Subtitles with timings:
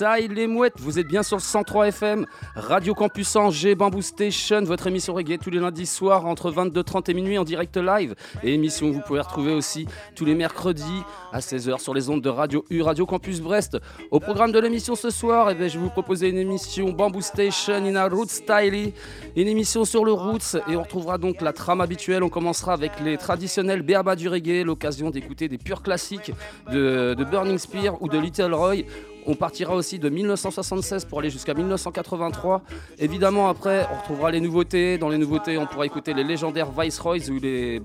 [0.00, 4.86] Les mouettes, vous êtes bien sur le 103 FM, Radio Campus Angers, Bamboo Station, votre
[4.86, 8.14] émission reggae tous les lundis soirs entre 22h30 et minuit en direct live.
[8.42, 11.02] Et émission que vous pouvez retrouver aussi tous les mercredis
[11.34, 13.76] à 16h sur les ondes de Radio U, Radio Campus Brest.
[14.10, 17.20] Au programme de l'émission ce soir, eh bien, je vais vous proposer une émission Bamboo
[17.20, 18.94] Station in a Roots Style,
[19.36, 22.22] une émission sur le Roots et on retrouvera donc la trame habituelle.
[22.22, 26.32] On commencera avec les traditionnels béaba du reggae, l'occasion d'écouter des purs classiques
[26.72, 28.84] de, de Burning Spear ou de Little Roy.
[29.30, 32.62] On partira aussi de 1976 pour aller jusqu'à 1983.
[32.98, 34.98] Évidemment, après, on retrouvera les nouveautés.
[34.98, 37.80] Dans les nouveautés, on pourra écouter les légendaires Viceroys ou les,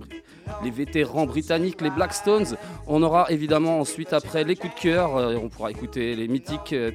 [0.64, 2.58] les vétérans britanniques, les Blackstones.
[2.88, 5.18] On aura évidemment ensuite, après, les coups de cœur.
[5.18, 6.92] Euh, on pourra écouter les mythiques euh,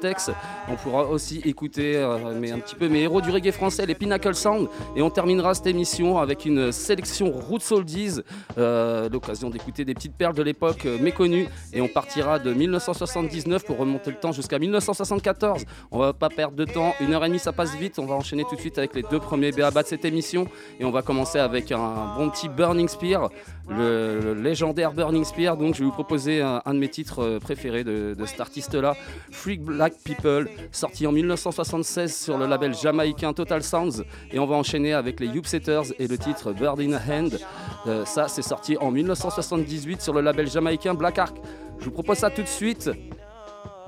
[0.00, 0.30] Tex.
[0.68, 3.94] On pourra aussi écouter euh, mais un petit peu mes héros du reggae français, les
[3.94, 4.68] Pinnacle Sound.
[4.94, 8.20] Et on terminera cette émission avec une sélection Roots Oldies.
[8.58, 11.48] Euh, L'occasion d'écouter des petites perles de l'époque méconnues.
[11.72, 15.64] Et on partira de 1979 pour remonter le temps jusqu'à 1974.
[15.90, 16.94] On va pas perdre de temps.
[17.00, 17.98] Une heure et demie, ça passe vite.
[17.98, 20.46] On va enchaîner tout de suite avec les deux premiers BABA de cette émission.
[20.80, 23.30] Et on va commencer avec un bon petit Burning Spear,
[23.68, 25.56] le, légendaire Burning Spear.
[25.56, 28.96] Donc je vais vous proposer un, de mes titres euh, préférés de, de cet artiste-là,
[29.30, 34.02] Freak Black People, sorti en 1976 sur le label jamaïcain Total Sounds.
[34.32, 37.38] Et on va enchaîner avec les Setters et le titre Bird in a Hand.
[37.86, 41.36] Euh, ça, c'est sorti en 1978 sur le label jamaïcain Black Ark.
[41.78, 42.90] Je vous propose ça tout de suite.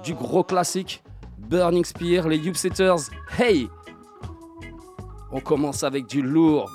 [0.05, 1.03] Du gros classique,
[1.37, 3.11] Burning Spear, les Setters.
[3.37, 3.69] Hey!
[5.33, 6.71] On commence avec du lourd.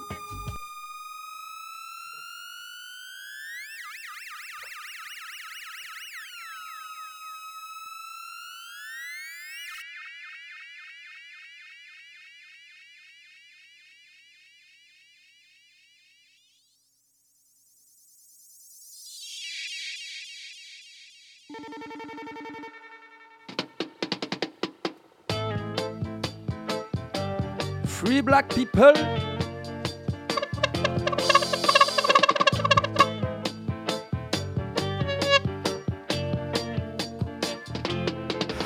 [28.44, 28.94] Black people.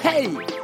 [0.02, 0.57] Hey!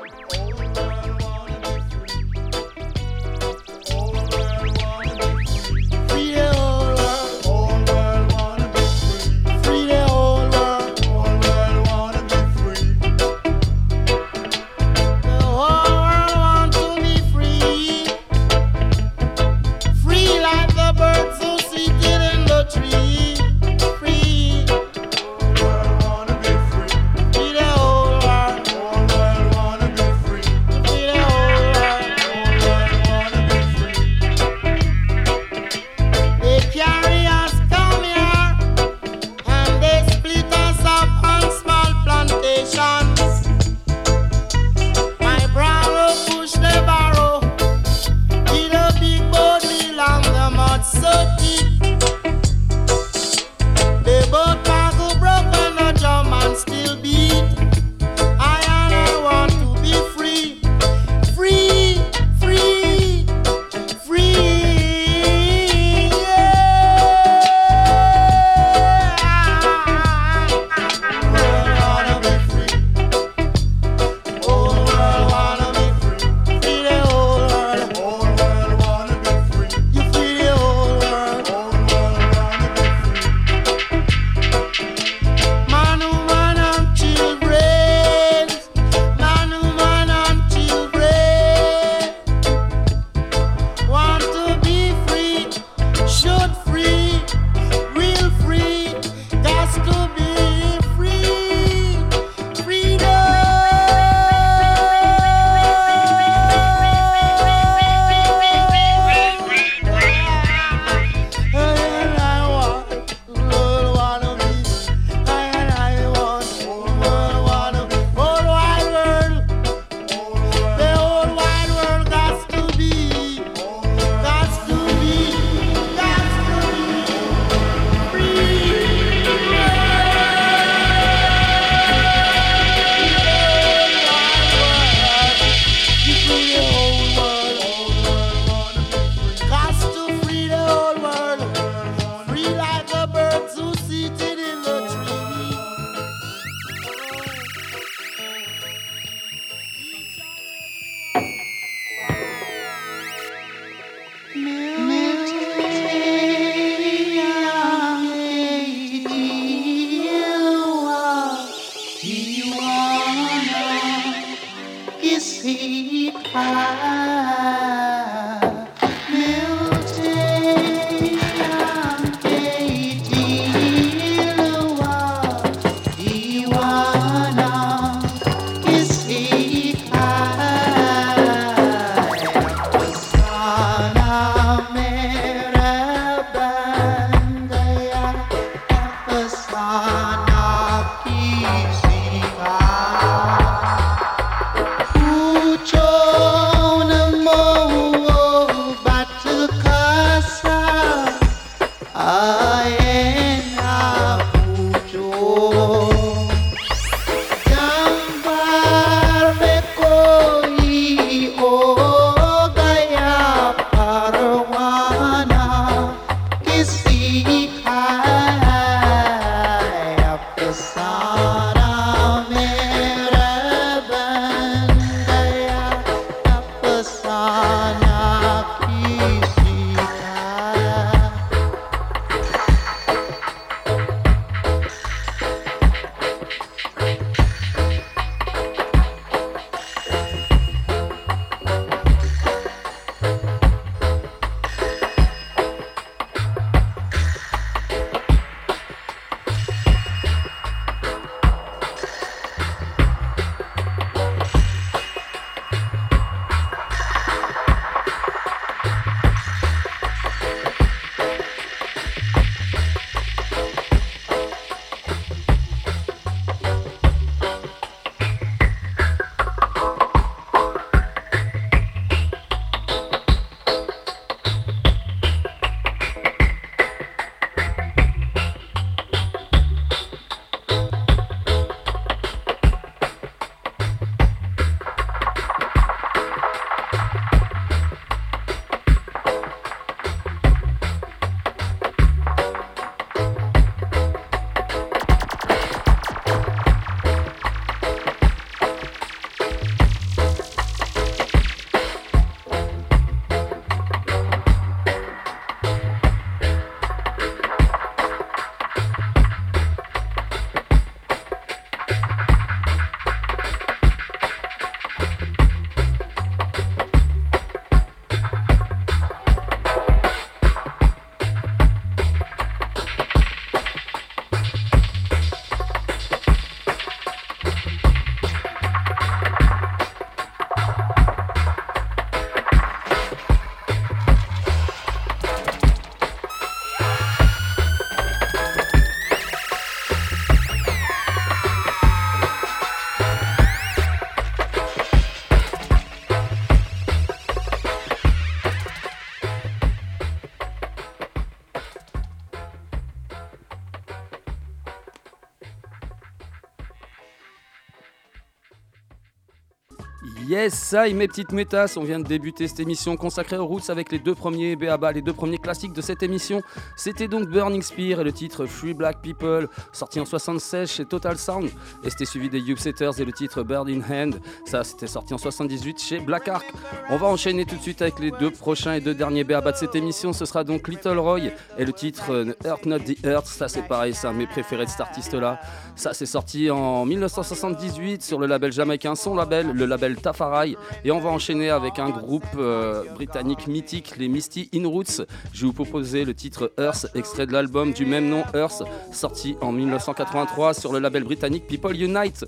[360.24, 363.50] Yes, ça y mes petites métas, on vient de débuter cette émission consacrée aux roots
[363.50, 366.22] avec les deux premiers BABA, les deux premiers classiques de cette émission.
[366.56, 370.98] C'était donc Burning Spear et le titre Free Black People, sorti en 76 chez Total
[370.98, 371.30] Sound.
[371.66, 374.98] Et c'était suivi des Setters et le titre Bird in Hand, ça c'était sorti en
[374.98, 376.34] 78 chez Black Ark.
[376.70, 379.38] On va enchaîner tout de suite avec les deux prochains et deux derniers BABA de
[379.38, 379.92] cette émission.
[379.92, 381.00] Ce sera donc Little Roy
[381.38, 384.46] et le titre euh, Earth Not the Earth, ça c'est pareil, c'est un mes préférés
[384.46, 385.20] de cet artiste là.
[385.64, 390.72] Ça c'est sorti en 1978 sur le label jamaïcain, son label, le label Tafa et
[390.72, 394.82] on va enchaîner avec un groupe euh, britannique mythique, les Misty In Roots.
[395.14, 398.44] Je vais vous proposer le titre Earth, extrait de l'album du même nom, Earth,
[398.74, 402.04] sorti en 1983 sur le label britannique People Unite.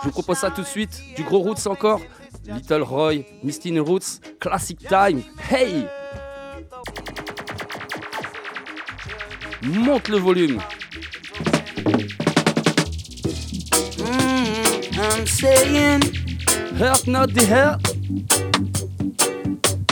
[0.00, 2.00] Je vous propose ça tout de suite, du gros Roots encore.
[2.46, 5.20] Little Roy, Misty In Roots, Classic Time.
[5.50, 5.86] Hey!
[9.62, 10.58] Monte le volume.
[15.16, 16.02] Mm,
[16.76, 17.80] Hurt not the hurt.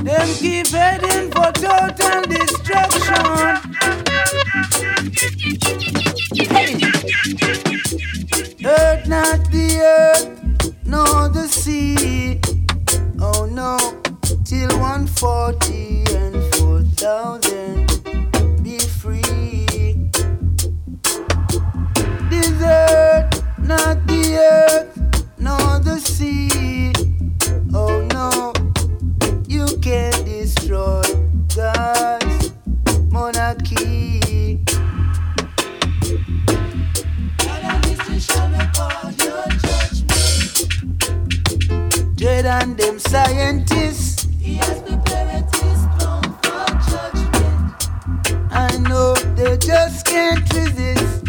[0.02, 3.61] Them keep heading for total destruction.
[6.50, 6.75] Hey.
[8.64, 10.29] Hurt not the earth,
[10.85, 12.41] nor the sea.
[13.21, 13.79] Oh no,
[14.45, 17.87] till 140 and 4,000
[18.64, 20.11] be free.
[22.29, 24.91] Desert, not the earth
[27.75, 28.52] Oh no,
[29.46, 31.02] you can't destroy
[31.54, 32.52] God's
[33.11, 34.20] monarchy.
[42.14, 44.26] Dread and them scientists.
[44.40, 47.88] He has prepared his throne for judgment.
[48.50, 51.25] I know they just can't resist.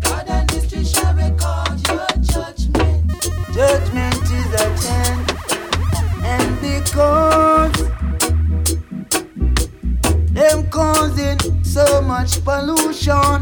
[0.00, 3.12] God and history shall record your judgment.
[3.52, 3.87] Judge
[12.18, 13.38] much pollution.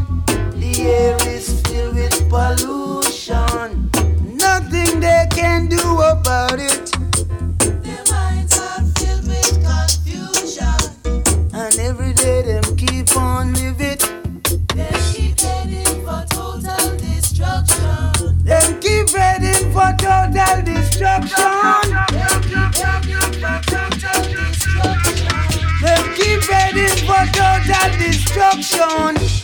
[0.61, 3.89] The air is filled with pollution.
[4.37, 6.85] Nothing they can do about it.
[7.85, 10.79] Their minds are filled with confusion.
[11.53, 13.97] And every day them keep on living.
[14.75, 18.43] They keep heading for total destruction.
[18.43, 21.56] Them keep heading for total destruction.
[28.37, 29.36] destruction.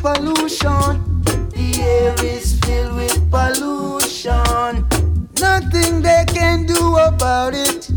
[0.00, 1.22] pollution.
[1.50, 4.86] The air is filled with pollution.
[5.40, 7.90] Nothing they can do about it.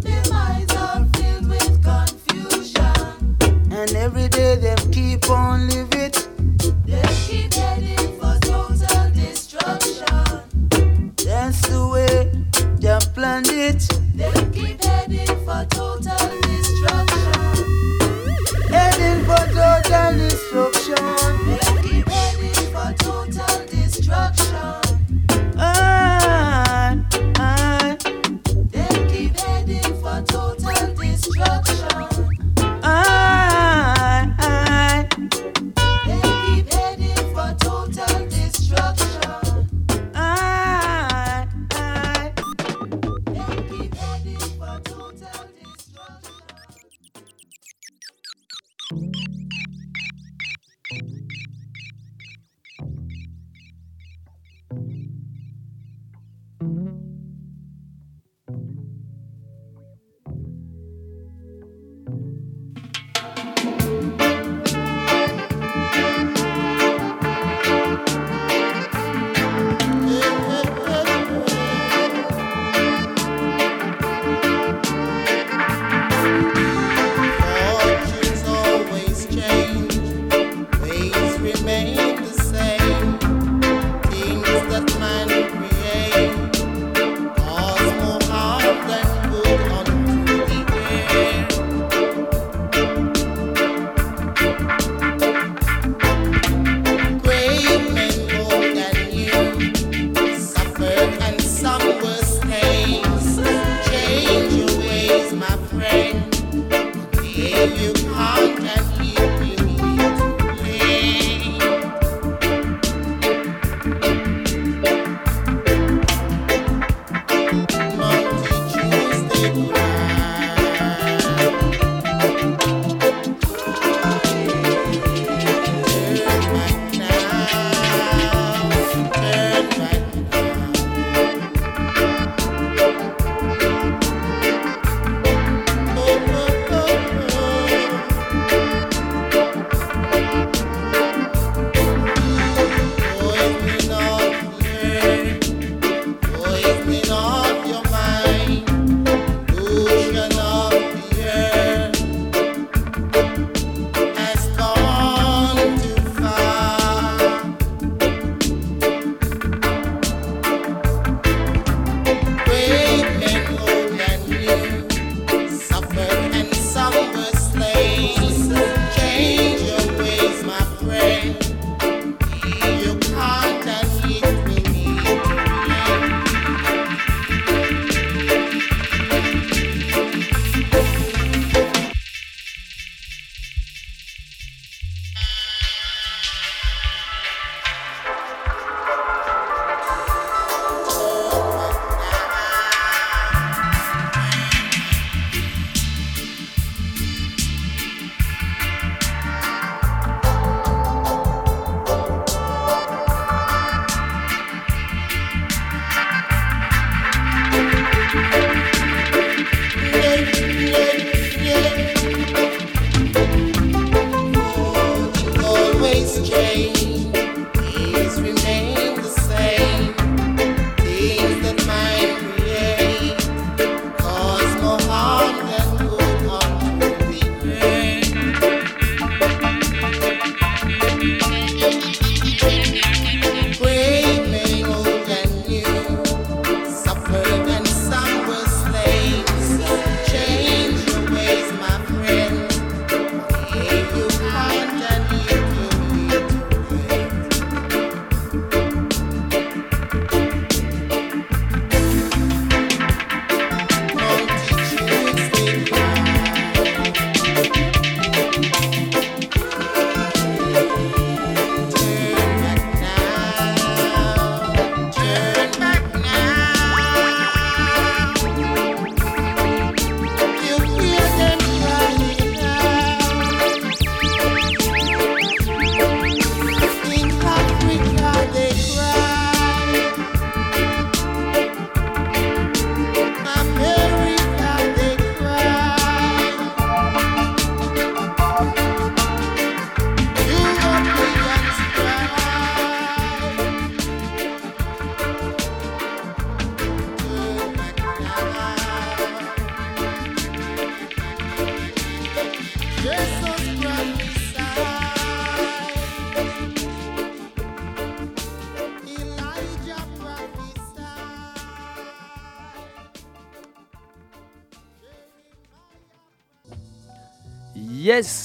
[0.00, 3.36] Their minds are filled with confusion.
[3.70, 5.89] And every day they keep on living.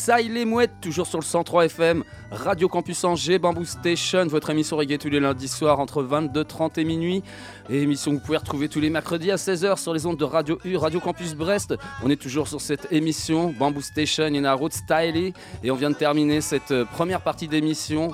[0.06, 4.52] Ça il est mouette, toujours sur le 103 FM, Radio Campus Angers, Bamboo Station, votre
[4.52, 7.24] émission reggae tous les lundis soirs entre 22h30 et minuit.
[7.72, 10.24] Et émission que vous pouvez retrouver tous les mercredis à 16h sur les ondes de
[10.24, 11.74] Radio U, Radio Campus Brest.
[12.04, 15.34] On est toujours sur cette émission, Bamboo Station in Road Style.
[15.64, 18.12] Et on vient de terminer cette euh, première partie d'émission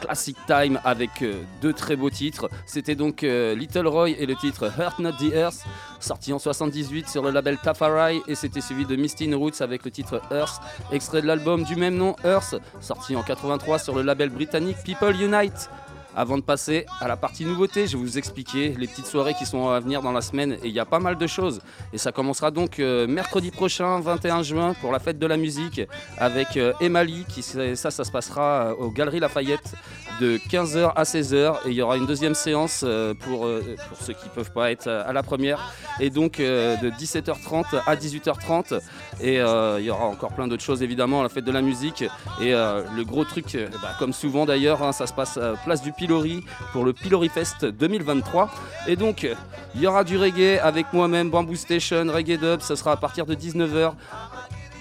[0.00, 2.50] Classic Time avec euh, deux très beaux titres.
[2.66, 5.64] C'était donc euh, Little Roy et le titre Hurt Not the Earth,
[6.04, 9.90] sorti en 78 sur le label Tafari, et c'était suivi de Misty Roots avec le
[9.90, 10.60] titre Earth,
[10.92, 15.20] extrait de l'album du même nom Earth, sorti en 83 sur le label britannique People
[15.20, 15.70] Unite.
[16.16, 19.46] Avant de passer à la partie nouveauté, je vais vous expliquer les petites soirées qui
[19.46, 21.60] sont à venir dans la semaine et il y a pas mal de choses.
[21.92, 25.80] Et ça commencera donc euh, mercredi prochain, 21 juin, pour la fête de la musique
[26.18, 27.24] avec euh, Emali.
[27.28, 29.74] Qui, ça, ça se passera euh, aux Galeries Lafayette
[30.20, 31.56] de 15h à 16h.
[31.66, 34.52] Et il y aura une deuxième séance euh, pour, euh, pour ceux qui ne peuvent
[34.52, 35.72] pas être à la première.
[36.00, 38.80] Et donc euh, de 17h30 à 18h30.
[39.20, 42.02] Et euh, il y aura encore plein d'autres choses évidemment la fête de la musique.
[42.40, 45.82] Et euh, le gros truc, euh, bah, comme souvent d'ailleurs, hein, ça se passe place
[45.82, 48.50] du Pilori pour le Pilori Fest 2023.
[48.86, 49.34] Et donc euh,
[49.74, 52.60] il y aura du reggae avec moi-même, Bamboo Station, Reggae Dub.
[52.60, 53.92] Ça sera à partir de 19h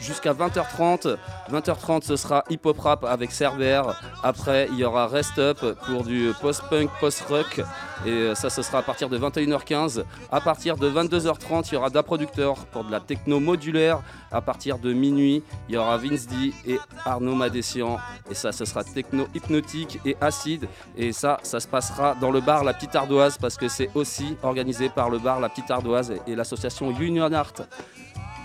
[0.03, 1.17] jusqu'à 20h30.
[1.51, 3.81] 20h30, ce sera hip hop rap avec Cerber.
[4.21, 7.61] Après, il y aura Rest Up pour du post-punk, post-rock.
[8.05, 10.03] Et euh, ça, ce sera à partir de 21h15.
[10.31, 14.01] À partir de 22h30, il y aura Da Producteur pour de la techno modulaire.
[14.31, 16.27] À partir de minuit, il y aura Vince
[16.65, 17.97] et Arnaud Madessian.
[18.29, 20.67] Et ça, ce sera techno hypnotique et acide.
[20.97, 24.35] Et ça, ça se passera dans le bar La Petite Ardoise parce que c'est aussi
[24.43, 27.53] organisé par le bar La Petite Ardoise et l'association Union Art.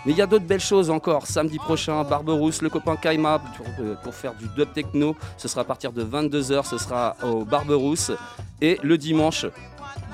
[0.09, 1.27] Mais il y a d'autres belles choses encore.
[1.27, 5.15] Samedi prochain, Barberousse, le copain Kaima pour, euh, faire du dub techno.
[5.37, 8.13] Ce sera à partir de 22h, ce sera au Barberousse.
[8.63, 9.45] Et le dimanche,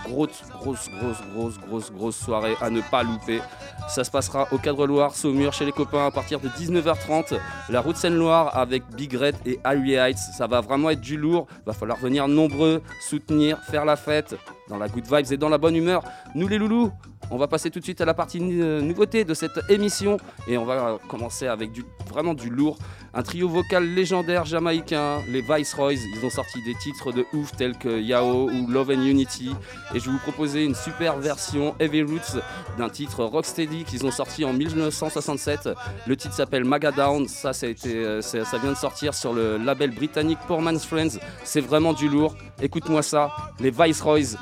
[0.05, 3.41] grosse, grosse, grosse, grosse, grosse, grosse soirée à ne pas louper.
[3.89, 7.39] Ça se passera au Cadre Loire, Saumur, chez les copains à partir de 19h30.
[7.69, 10.19] La route Seine-Loire avec Big Red et Harry Heights.
[10.19, 11.47] Ça va vraiment être du lourd.
[11.67, 14.37] Va falloir venir nombreux, soutenir, faire la fête
[14.69, 16.03] dans la good vibes et dans la bonne humeur.
[16.35, 16.91] Nous les loulous,
[17.31, 20.59] on va passer tout de suite à la partie euh, nouveauté de cette émission et
[20.59, 21.71] on va euh, commencer avec
[22.09, 22.79] vraiment du lourd.
[23.13, 25.93] Un trio vocal légendaire jamaïcain, les Viceroys.
[25.93, 29.55] Ils ont sorti des titres de ouf tels que Yao ou Love and Unity.
[29.95, 32.41] Et je vais vous proposer une super version Heavy Roots
[32.77, 35.71] d'un titre Rocksteady qu'ils ont sorti en 1967.
[36.07, 37.27] Le titre s'appelle Magadown.
[37.27, 40.85] Ça, ça, a été, euh, ça vient de sortir sur le label britannique Poor Man's
[40.87, 41.19] Friends.
[41.43, 42.37] C'est vraiment du lourd.
[42.63, 43.35] Écoute-moi ça.
[43.59, 44.37] Les Viceroys,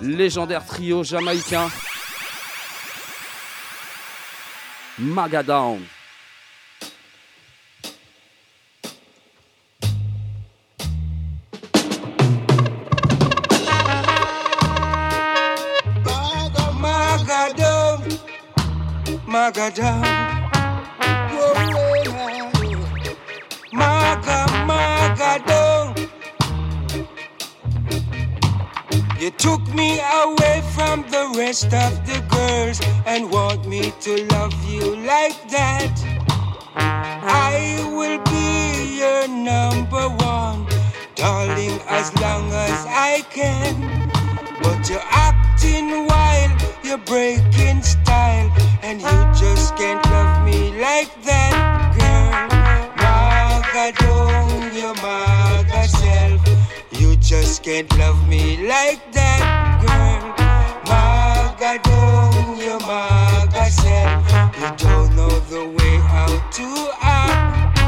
[0.00, 1.68] légendaire trio jamaïcain.
[4.98, 5.80] Magadown.
[19.30, 20.02] Magadam,
[23.72, 25.94] Maga, Magadam.
[29.20, 34.52] You took me away from the rest of the girls and want me to love
[34.68, 35.94] you like that.
[36.74, 40.66] I will be your number one,
[41.14, 44.10] darling, as long as I can.
[44.60, 46.50] But you're acting wild,
[46.82, 48.50] you're breaking style,
[48.82, 51.52] and you just can't love me like that,
[51.96, 52.30] girl.
[52.96, 56.40] Maga don't your maga self.
[56.92, 59.42] You just can't love me like that,
[59.84, 60.22] girl.
[60.88, 64.32] Maga don't your maga self.
[64.58, 66.68] You don't know the way how to
[67.02, 67.78] act.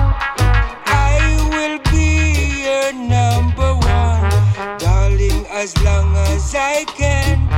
[0.86, 1.18] I
[1.52, 7.48] will be your number one, darling, as long as I can.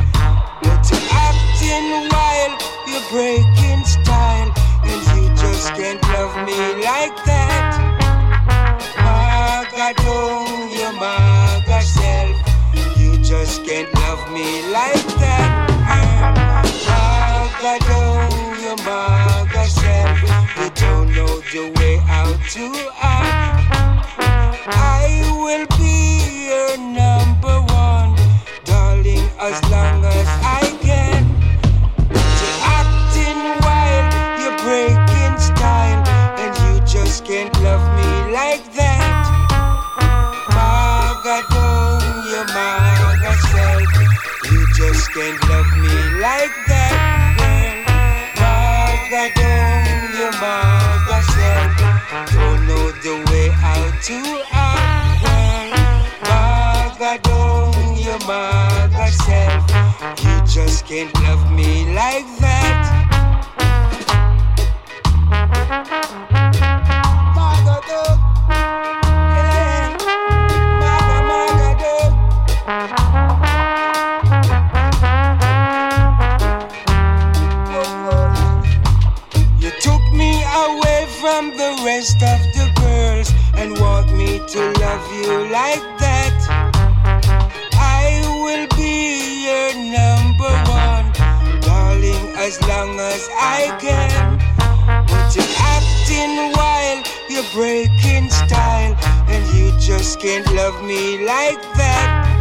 [0.62, 2.34] But acting wild,
[3.14, 4.50] breaking style,
[4.83, 7.70] and you just can't love me like that.
[9.05, 12.37] Maga don't your maga self,
[12.98, 14.48] you just can't love me
[14.79, 15.46] like that.
[16.88, 20.18] Maga don't your maga self,
[20.59, 22.64] you don't know the way how to
[23.00, 24.11] act.
[24.66, 25.07] I
[25.38, 25.73] will
[54.05, 54.12] to
[58.05, 58.19] your
[60.23, 62.93] you just can't love me like that.
[97.55, 98.97] Breaking style,
[99.29, 102.34] and you just can't love me like that,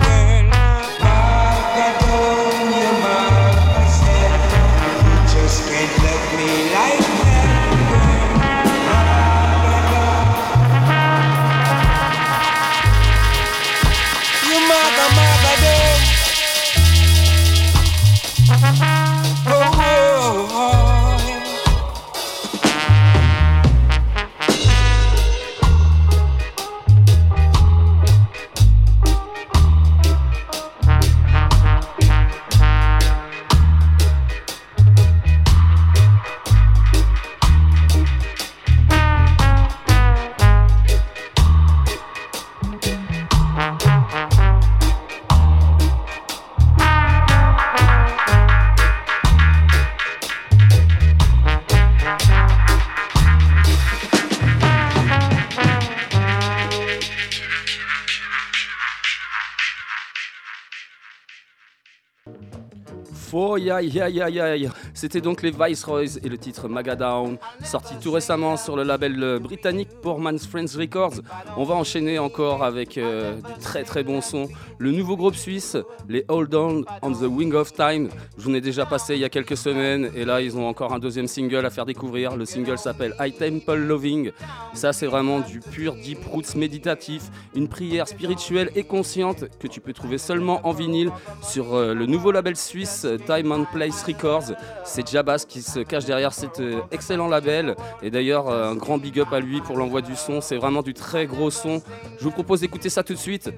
[63.63, 64.71] ja, ja, ja, ja, ja.
[64.93, 69.39] C'était donc les Viceroys et le titre Magadown, sorti tout récemment sur le label euh,
[69.39, 71.15] britannique Poorman's Friends Records.
[71.58, 74.47] On va enchaîner encore avec euh, du très très bon son.
[74.77, 75.77] Le nouveau groupe suisse,
[76.08, 78.10] les Hold On on the Wing of Time.
[78.38, 80.67] Je vous en ai déjà passé il y a quelques semaines et là ils ont
[80.67, 82.36] encore un deuxième single à faire découvrir.
[82.36, 84.32] Le single s'appelle I Temple Loving.
[84.73, 87.23] Ça c'est vraiment du pur deep roots méditatif,
[87.56, 92.06] une prière spirituelle et consciente que tu peux trouver seulement en vinyle sur euh, le
[92.06, 94.53] nouveau label suisse Time and Place Records.
[94.93, 97.75] C'est Jabas qui se cache derrière cet euh, excellent label.
[98.03, 100.39] Et d'ailleurs, euh, un grand big up à lui pour l'envoi du son.
[100.39, 101.82] C'est vraiment du très gros son.
[102.19, 103.49] Je vous propose d'écouter ça tout de suite.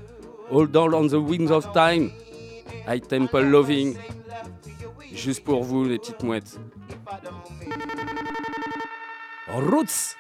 [0.49, 2.09] Hold on on the wings of time.
[2.87, 3.97] I Temple Loving.
[5.13, 6.57] Juste pour vous, les petites mouettes.
[9.49, 10.15] Roots!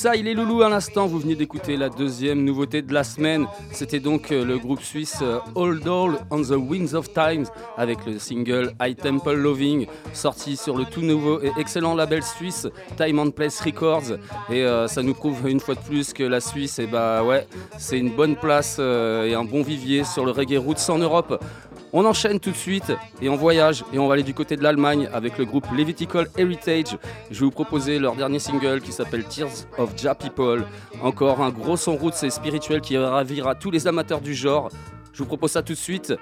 [0.00, 1.06] Ça, il est loulou à l'instant.
[1.06, 3.46] Vous venez d'écouter la deuxième nouveauté de la semaine.
[3.70, 7.44] C'était donc euh, le groupe suisse euh, Old All on the Wings of Times
[7.76, 12.66] avec le single I Temple Loving, sorti sur le tout nouveau et excellent label suisse
[12.96, 14.12] Time and Place Records.
[14.48, 17.22] Et euh, ça nous prouve une fois de plus que la Suisse, et eh bah
[17.22, 21.44] ouais, c'est une bonne place et un bon vivier sur le reggae roots en Europe.
[21.92, 24.62] On enchaîne tout de suite et on voyage et on va aller du côté de
[24.62, 26.96] l'Allemagne avec le groupe Levitical Heritage.
[27.30, 30.64] Je vais vous proposer leur dernier single qui s'appelle Tears of Ja People.
[31.02, 34.70] Encore un gros son roots et spirituel qui ravira tous les amateurs du genre.
[35.12, 36.14] Je vous propose ça tout de suite.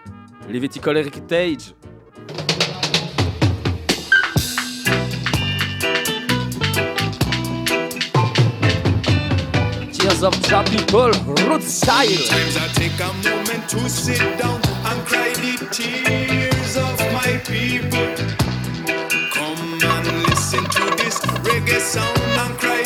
[0.48, 1.74] Levitical Heritage.
[10.08, 10.32] Tears of
[10.70, 11.10] People,
[11.46, 12.06] root style.
[12.06, 18.08] Sometimes I take a moment to sit down and cry the tears of my people.
[19.30, 22.77] Come and listen to this reggae sound and cry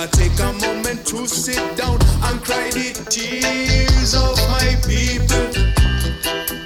[0.00, 5.52] I take a moment to sit down and cry the tears of my people.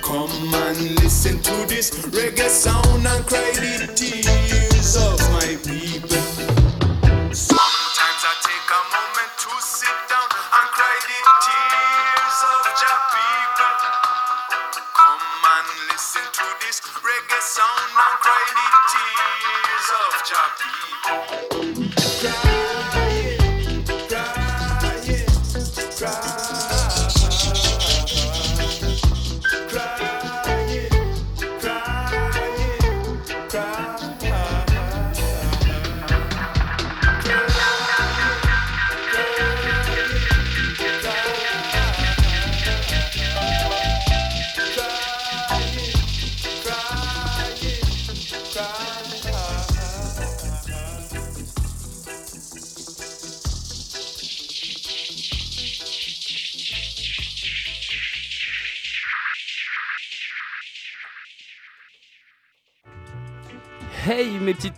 [0.03, 4.04] Come and listen to this reggae sound and cry the tears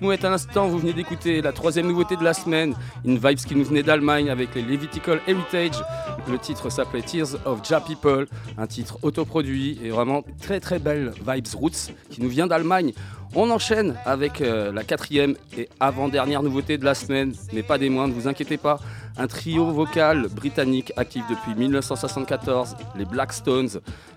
[0.06, 3.64] À l'instant, vous venez d'écouter la troisième nouveauté de la semaine, une vibes qui nous
[3.64, 5.82] venait d'Allemagne avec les Levitical Heritage.
[6.30, 11.12] Le titre s'appelait Tears of Ja People, un titre autoproduit et vraiment très très belle
[11.26, 12.92] vibes roots qui nous vient d'Allemagne.
[13.38, 17.90] On enchaîne avec euh, la quatrième et avant-dernière nouveauté de la semaine, mais pas des
[17.90, 18.80] moindres, vous inquiétez pas.
[19.18, 23.68] Un trio vocal britannique actif depuis 1974, les Blackstones.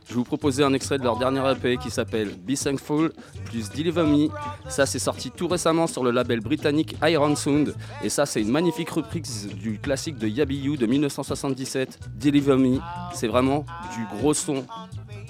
[0.05, 3.12] Je vais vous proposer un extrait de leur dernier EP qui s'appelle Be Thankful
[3.43, 4.29] plus Deliver Me.
[4.69, 7.75] Ça, c'est sorti tout récemment sur le label britannique Iron Sound.
[8.01, 12.79] Et ça, c'est une magnifique reprise du classique de Yabi You de 1977, Deliver Me.
[13.13, 13.65] C'est vraiment
[13.97, 14.65] du gros son,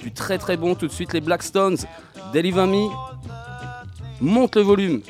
[0.03, 0.75] du très très bon.
[0.75, 1.77] Tout de suite, les Blackstones,
[2.33, 2.87] Deliver Me.
[4.21, 5.01] Monte le volume.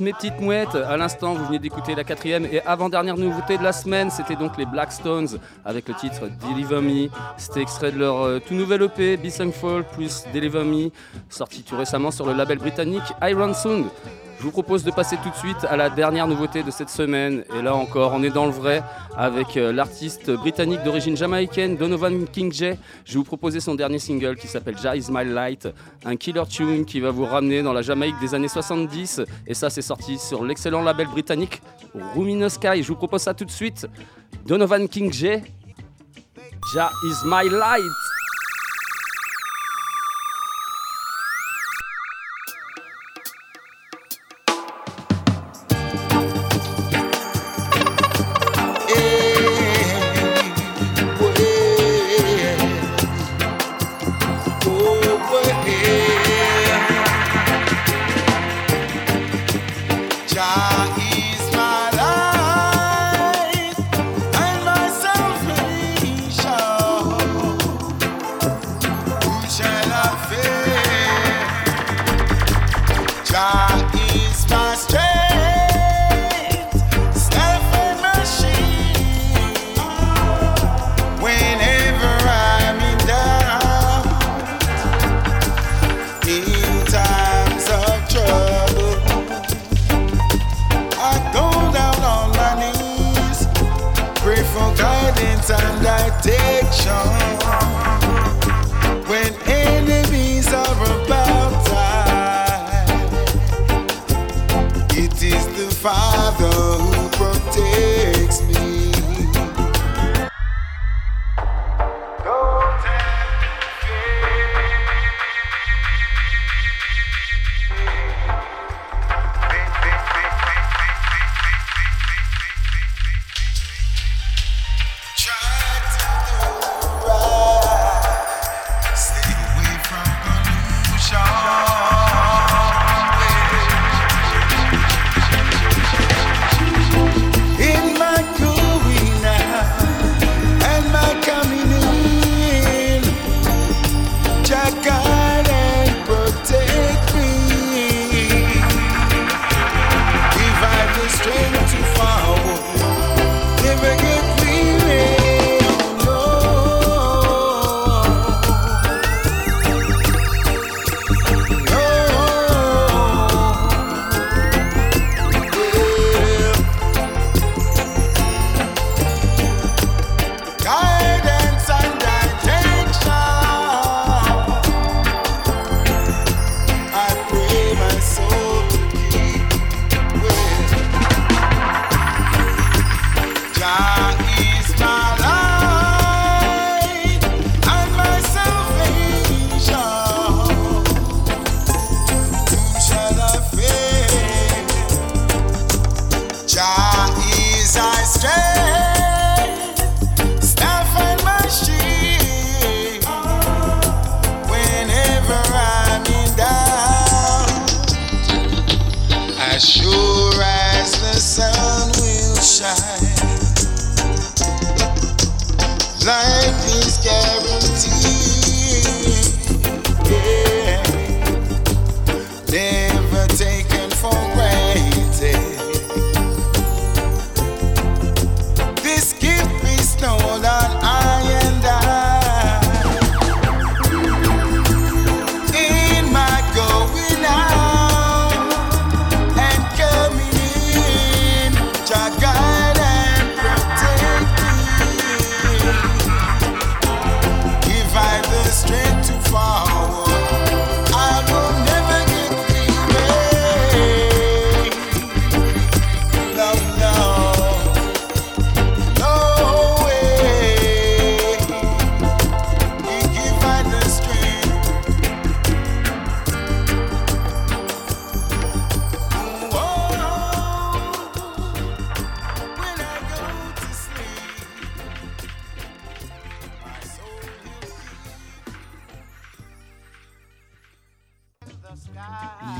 [0.00, 3.72] Mes petites mouettes, à l'instant vous venez d'écouter la quatrième et avant-dernière nouveauté de la
[3.72, 5.28] semaine, c'était donc les Blackstones
[5.62, 7.10] avec le titre Deliver Me.
[7.36, 10.90] C'était extrait de leur euh, tout nouvel EP, Be Fall plus Deliver Me,
[11.28, 13.88] sorti tout récemment sur le label britannique Iron Sound.
[14.40, 17.44] Je vous propose de passer tout de suite à la dernière nouveauté de cette semaine.
[17.54, 18.82] Et là encore, on est dans le vrai
[19.14, 22.70] avec euh, l'artiste britannique d'origine jamaïcaine Donovan King J.
[23.04, 25.68] Je vais vous proposer son dernier single qui s'appelle Ja Is My Light,
[26.06, 29.20] un killer tune qui va vous ramener dans la Jamaïque des années 70.
[29.46, 31.60] Et ça, c'est sorti sur l'excellent label britannique
[32.14, 32.82] Rumino Sky.
[32.82, 33.86] Je vous propose ça tout de suite.
[34.46, 35.32] Donovan King J.
[36.74, 38.19] Ja Is My Light.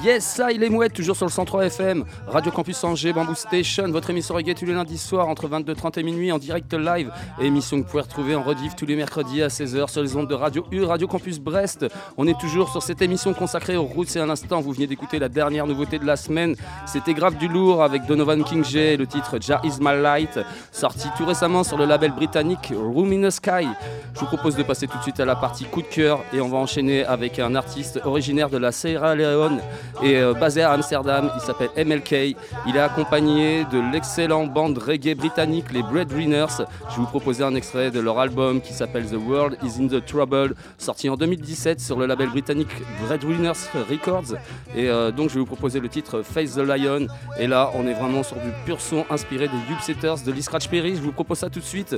[0.03, 3.87] Yes, ça, il est mouette, toujours sur le 103 FM, Radio Campus Angers, Bamboo Station,
[3.91, 7.13] votre émission reggae tous les lundis soirs entre 22h30 et minuit en direct live.
[7.39, 10.27] Émission que vous pouvez retrouver en rediff tous les mercredis à 16h sur les ondes
[10.27, 11.85] de Radio U, Radio Campus Brest.
[12.17, 15.19] On est toujours sur cette émission consacrée aux routes et à l'instant, vous venez d'écouter
[15.19, 16.57] la dernière nouveauté de la semaine.
[16.87, 20.41] C'était grave du lourd avec Donovan King J, le titre Ja Is My Light,
[20.73, 23.69] sorti tout récemment sur le label britannique Room in the Sky.
[24.15, 26.41] Je vous propose de passer tout de suite à la partie coup de cœur et
[26.41, 29.61] on va enchaîner avec un artiste originaire de la Sierra Leone
[30.03, 31.31] et euh, basé à Amsterdam.
[31.35, 32.37] Il s'appelle MLK.
[32.67, 36.47] Il est accompagné de l'excellent bande reggae britannique, les Breadwinners.
[36.91, 39.89] Je vais vous proposer un extrait de leur album qui s'appelle The World Is in
[39.89, 42.71] the Trouble, sorti en 2017 sur le label britannique
[43.07, 43.53] Breadwinners
[43.91, 44.37] Records.
[44.75, 47.07] Et euh, donc je vais vous proposer le titre Face the Lion.
[47.39, 50.69] Et là, on est vraiment sur du pur son inspiré des Setters de Lee Scratch
[50.69, 50.97] Perry.
[50.97, 51.97] Je vous propose ça tout de suite.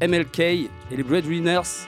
[0.00, 1.86] MLK et les Breadwinners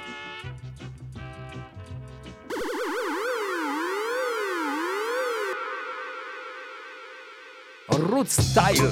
[8.10, 8.90] Root Style.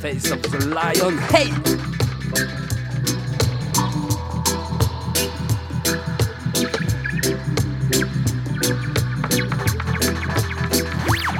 [0.00, 1.18] Face of the lion.
[1.28, 1.52] Hey!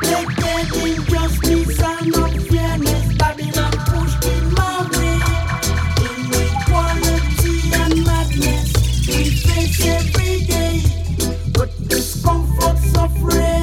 [0.02, 2.47] They get injustice and unfairness.
[12.28, 13.57] Discomforts of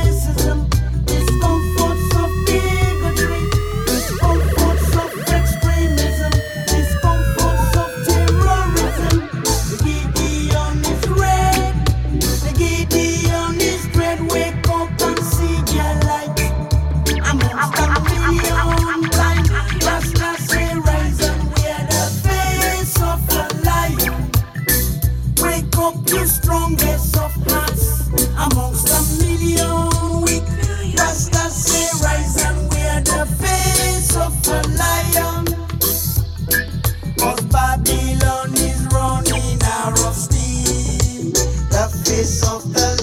[42.05, 42.94] face of the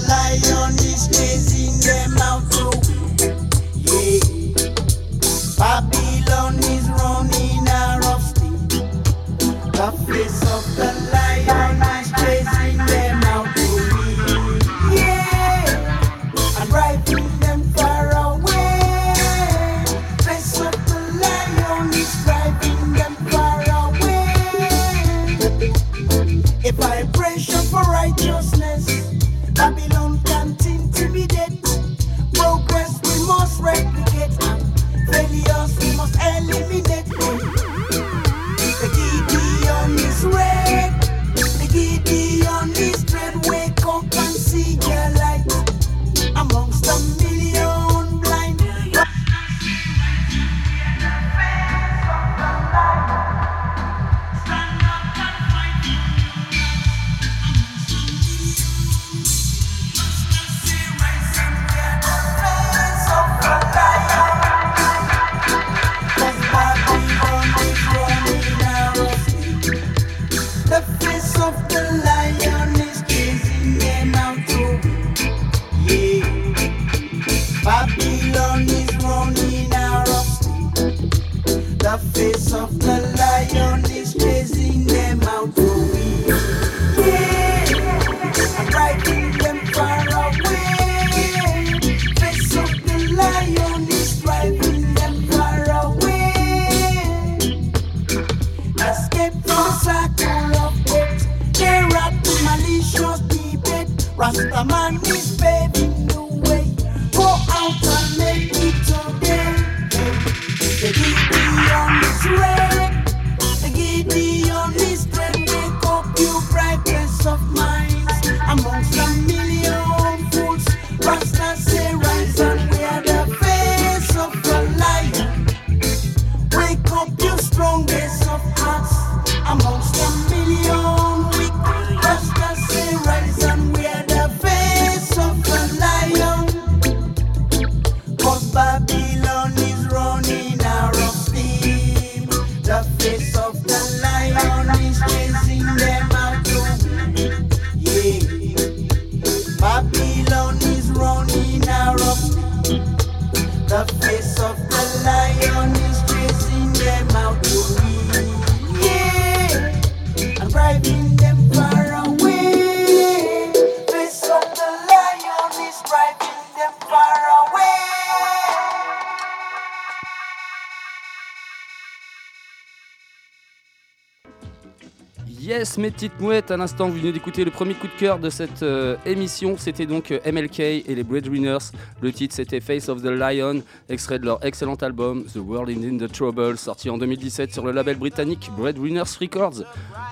[176.03, 178.97] Petites mouettes, à l'instant, vous venez d'écouter le premier coup de cœur de cette euh,
[179.05, 179.55] émission.
[179.57, 181.71] C'était donc euh, MLK et les Breadwinners.
[182.03, 185.87] Le titre, c'était Face of the Lion, extrait de leur excellent album The World is
[185.87, 189.63] in the Trouble, sorti en 2017 sur le label britannique Breadwinners Records.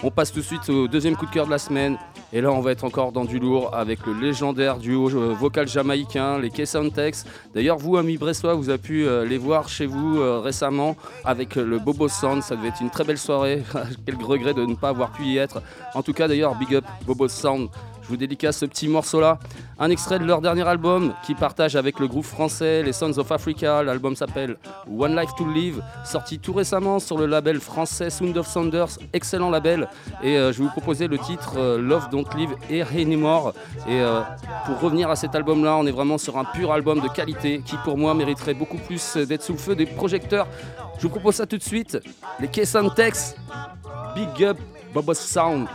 [0.02, 1.98] On passe tout de suite au deuxième coup de cœur de la semaine.
[2.32, 5.68] Et là, on va être encore dans du lourd avec le légendaire duo euh, vocal
[5.68, 7.26] jamaïcain, les K-Soundtex.
[7.54, 11.56] D'ailleurs, vous, amis bressois, vous avez pu euh, les voir chez vous euh, récemment avec
[11.56, 12.42] le Bobo Sound.
[12.42, 13.64] Ça devait être une très belle soirée.
[14.06, 15.62] Quel regret de ne pas avoir pu y être.
[15.94, 17.68] En tout cas, d'ailleurs, big up Bobo Sound.
[18.12, 19.40] Vous dédicace ce petit morceau-là.
[19.80, 23.32] Un extrait de leur dernier album qui partage avec le groupe français les Sons of
[23.32, 23.84] Africa.
[23.84, 24.58] L'album s'appelle
[24.94, 29.50] One Life to Live, sorti tout récemment sur le label français Sound of Sounders, excellent
[29.50, 29.88] label.
[30.22, 33.54] Et euh, je vais vous proposer le titre euh, Love Don't Live Here Anymore.
[33.88, 34.20] Et euh,
[34.66, 37.78] pour revenir à cet album-là, on est vraiment sur un pur album de qualité qui,
[37.78, 40.48] pour moi, mériterait beaucoup plus d'être sous le feu des projecteurs.
[40.98, 41.98] Je vous propose ça tout de suite.
[42.42, 43.38] Les Kessan Tex,
[44.16, 44.58] Big Up
[44.94, 45.70] Bobo Sound.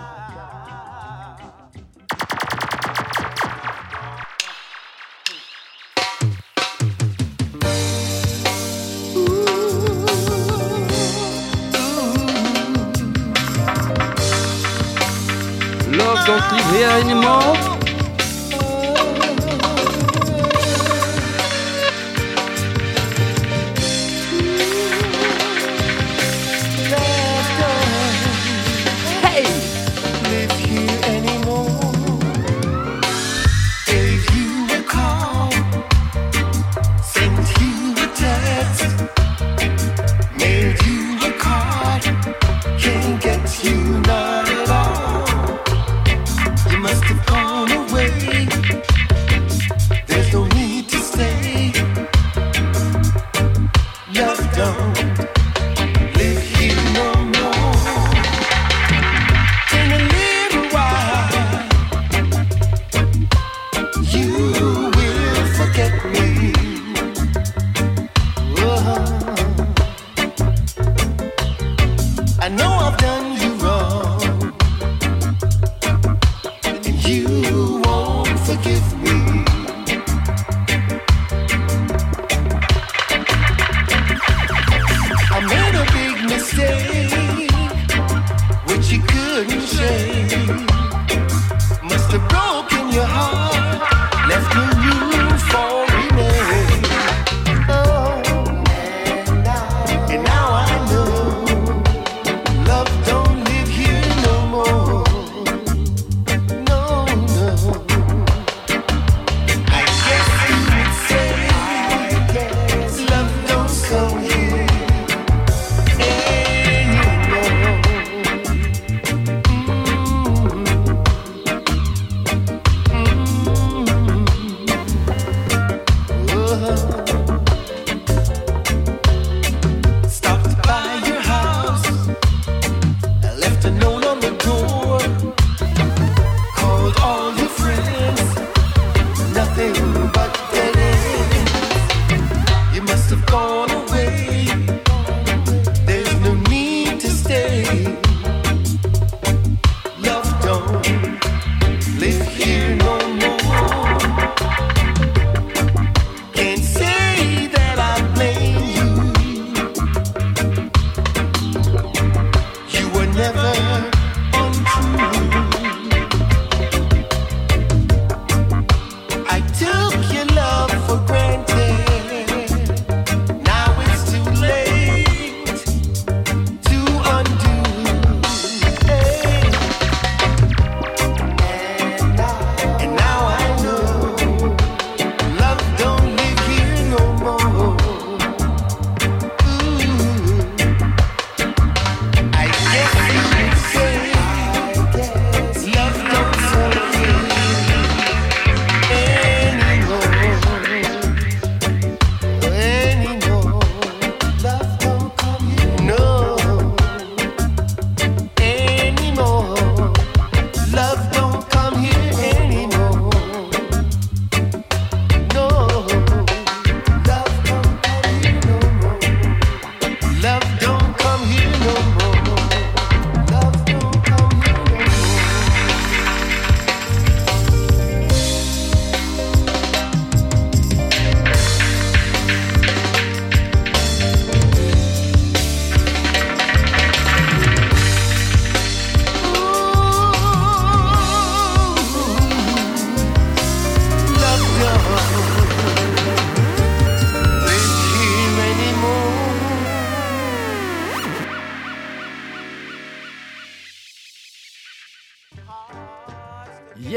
[16.27, 17.76] Don't live here anymore.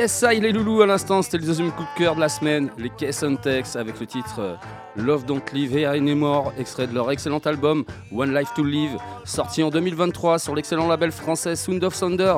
[0.09, 1.21] Ça, il est loulou à l'instant.
[1.21, 2.69] C'était le deuxième coup de cœur de la semaine.
[2.77, 4.55] Les Case Tex avec le titre euh,
[4.95, 9.61] Love Don't Live Here Anymore, extrait de leur excellent album One Life to Live, sorti
[9.61, 12.33] en 2023 sur l'excellent label français Sound of Thunder.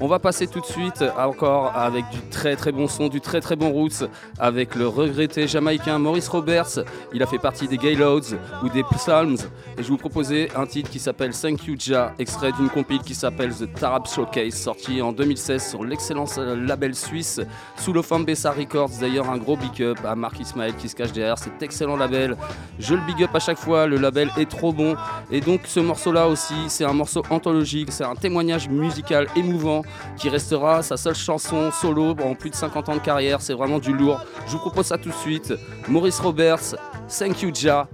[0.00, 3.40] On va passer tout de suite encore avec du très très bon son, du très
[3.40, 4.04] très bon roots,
[4.38, 6.84] avec le regretté jamaïcain Maurice Roberts.
[7.12, 9.38] Il a fait partie des Gayloads ou des Psalms.
[9.76, 13.16] Et je vous proposais un titre qui s'appelle Thank You Ja, extrait d'une compile qui
[13.16, 17.40] s'appelle The Tarab Showcase, sorti en 2016 sur l'excellent label suisse
[17.76, 18.90] sous le Fambessa Records.
[19.00, 22.36] D'ailleurs, un gros big up à Marc Ismaël qui se cache derrière cet excellent label.
[22.78, 24.94] Je le big up à chaque fois, le label est trop bon.
[25.32, 29.82] Et donc, ce morceau-là aussi, c'est un morceau anthologique, c'est un témoignage musical émouvant
[30.16, 33.40] qui restera sa seule chanson solo en plus de 50 ans de carrière.
[33.40, 34.20] C'est vraiment du lourd.
[34.46, 35.52] Je vous propose ça tout de suite.
[35.88, 36.74] Maurice Roberts,
[37.08, 37.88] Thank You Ja.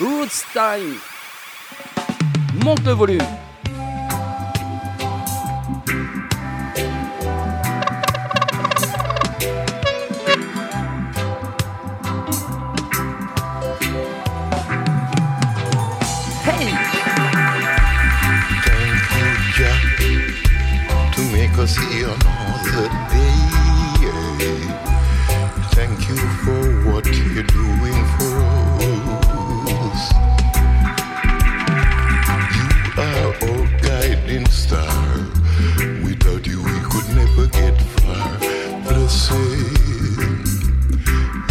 [0.00, 0.94] Roots Time.
[2.64, 3.47] Monte le volume.
[21.68, 23.58] Us see another day.
[25.74, 28.36] Thank you for what you're doing for
[29.76, 30.02] us.
[32.56, 32.68] You
[33.02, 35.28] are our guiding star.
[36.04, 38.38] Without you, we could never get far.
[38.84, 39.32] Blessed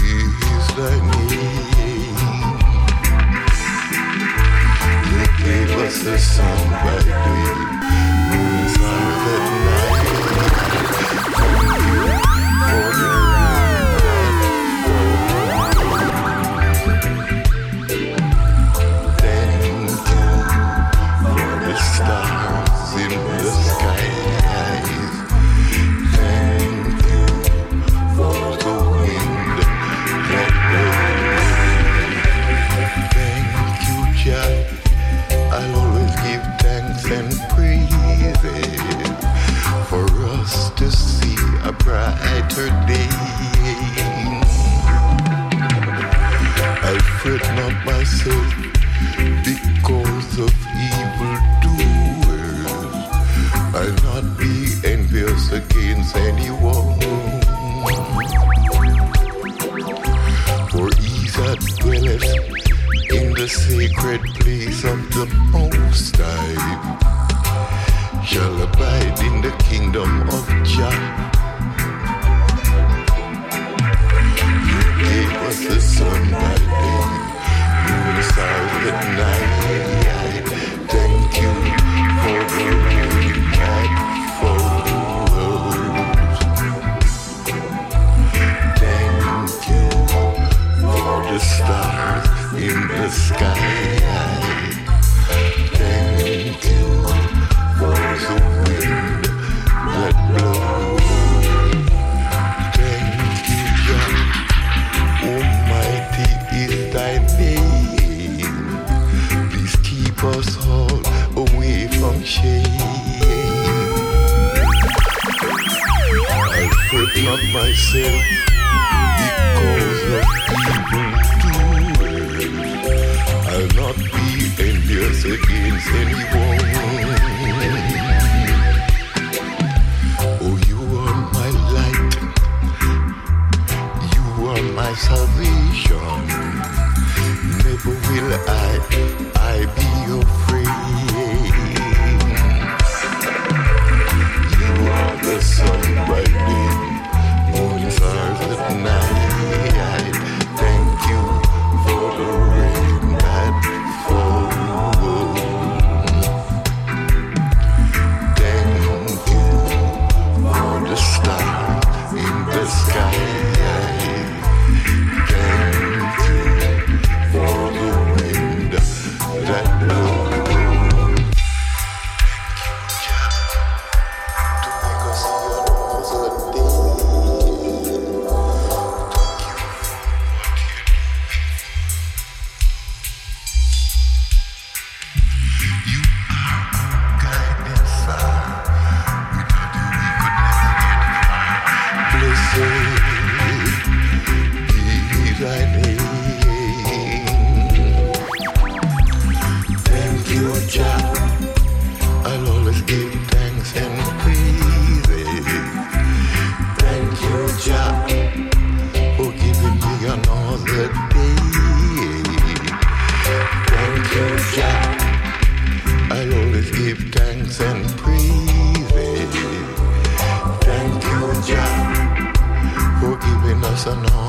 [0.02, 2.18] is thy name.
[5.12, 7.77] You gave us the sun by day,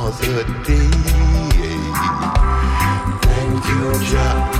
[0.08, 0.88] another day.
[3.20, 4.57] Thank you, Jah.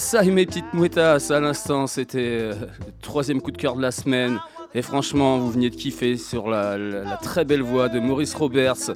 [0.00, 3.90] Ça mes petites mouettas à l'instant, c'était euh, le troisième coup de cœur de la
[3.90, 4.38] semaine.
[4.74, 8.92] Et franchement, vous veniez de kiffer sur la très belle voix de Maurice Roberts.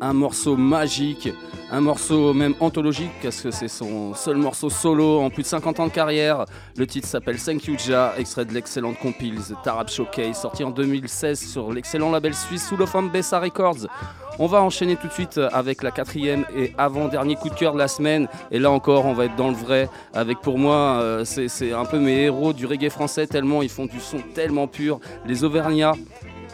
[0.00, 1.28] Un morceau magique,
[1.72, 5.80] un morceau même anthologique, parce que c'est son seul morceau solo en plus de 50
[5.80, 6.44] ans de carrière.
[6.76, 10.70] Le titre s'appelle Thank You Ja, extrait de l'excellente compile The Tarab Showcase, sorti en
[10.70, 13.88] 2016 sur l'excellent label suisse Soulofan Bessa Records.
[14.38, 17.78] On va enchaîner tout de suite avec la quatrième et avant-dernier coup de cœur de
[17.78, 18.28] la semaine.
[18.52, 19.88] Et là encore, on va être dans le vrai.
[20.14, 23.86] Avec pour moi, euh, c'est un peu mes héros du reggae français, tellement ils font
[23.86, 25.00] du son tellement pur.
[25.26, 25.94] Les Auvergnats.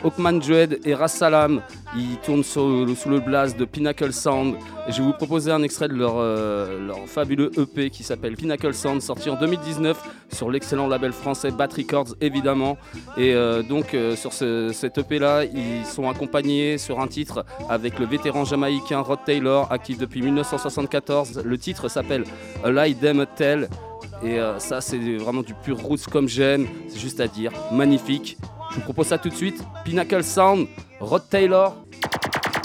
[0.05, 1.63] Hawkman Dread et Rassalam,
[1.97, 4.57] ils tournent sous le blast de Pinnacle Sound.
[4.89, 9.01] Je vais vous proposer un extrait de leur, euh, fabuleux EP qui s'appelle Pinnacle Sound,
[9.01, 9.97] sorti en 2019
[10.31, 12.77] sur l'excellent label français Bat Records, évidemment.
[13.17, 17.99] Et euh, donc, euh, sur ce- cet EP-là, ils sont accompagnés sur un titre avec
[17.99, 21.41] le vétéran jamaïcain Rod Taylor, actif depuis 1974.
[21.45, 22.25] Le titre s'appelle
[22.63, 23.69] A Lie Them Tell.
[24.23, 26.67] Et ça, c'est vraiment du pur roots comme j'aime.
[26.89, 27.51] C'est juste à dire.
[27.73, 28.39] Magnifique.
[28.75, 29.63] Je vous propose ça tout de suite.
[29.85, 30.67] Pinnacle Sound,
[30.99, 31.77] Rod Taylor,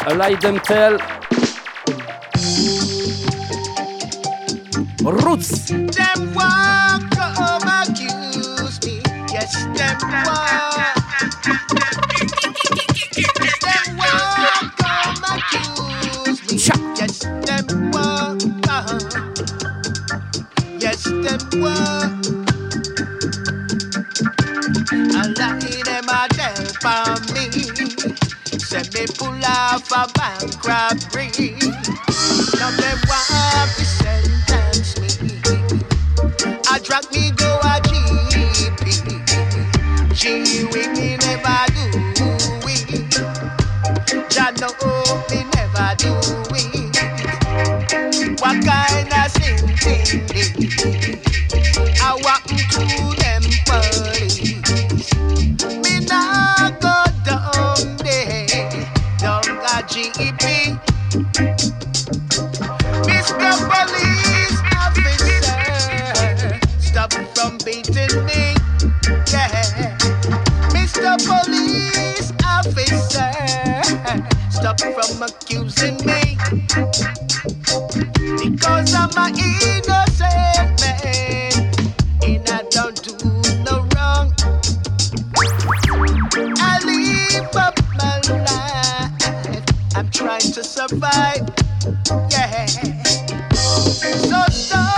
[0.07, 0.97] A Lie Them Tell.
[5.03, 5.67] Roots!
[5.67, 9.01] Them walk come accuse me.
[9.31, 10.95] Yes, them walk.
[13.61, 16.57] Them walk come accuse me.
[16.97, 18.41] Yes, them walk.
[20.79, 22.18] Yes, them walk.
[28.69, 31.31] Say me pull off a bank robbery.
[32.59, 35.09] Now them want to sentence me.
[36.69, 38.85] I drag me go a GP.
[40.13, 41.89] G we me never do
[42.69, 44.29] it.
[44.29, 44.98] Jah know
[74.79, 76.37] from accusing me.
[78.37, 81.51] Because I'm an innocent man,
[82.23, 83.15] and I don't do
[83.65, 84.33] no wrong.
[86.59, 89.65] I live up my life.
[89.95, 91.49] I'm trying to survive.
[92.31, 92.65] Yeah.
[94.05, 94.88] So stop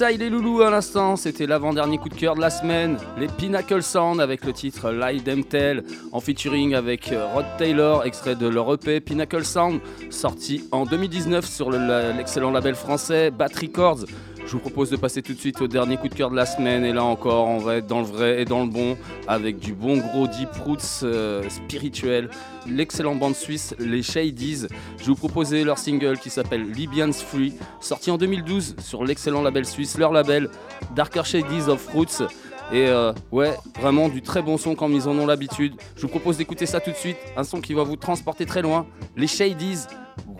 [0.00, 2.96] Yes, ça il est loulou à l'instant, c'était l'avant-dernier coup de cœur de la semaine,
[3.18, 8.06] les Pinnacle Sound avec le titre Lie Them Tell, en featuring avec euh, Rod Taylor,
[8.06, 14.06] extrait de leur EP Pinnacle Sound, sorti en 2019 sur l'excellent label français Bat Records.
[14.50, 16.44] Je vous propose de passer tout de suite au dernier coup de cœur de la
[16.44, 18.96] semaine, et là encore on va être dans le vrai et dans le bon,
[19.28, 22.28] avec du bon gros deep roots euh, spirituel,
[22.66, 24.66] l'excellent bande suisse Les Shadies.
[24.98, 29.64] Je vous proposais leur single qui s'appelle Libyans Free, sorti en 2012 sur l'excellent label
[29.64, 30.50] suisse, leur label
[30.96, 32.26] Darker Shadies of Roots.
[32.72, 35.74] Et euh, ouais, vraiment du très bon son comme ils en ont l'habitude.
[35.94, 38.62] Je vous propose d'écouter ça tout de suite, un son qui va vous transporter très
[38.62, 38.88] loin.
[39.16, 39.86] Les Shadies,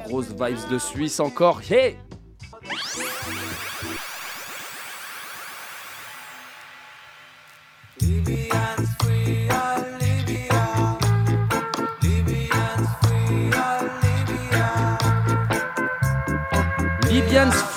[0.04, 1.60] grosses vibes de Suisse encore.
[1.70, 1.96] Hey!
[17.10, 17.69] Libyans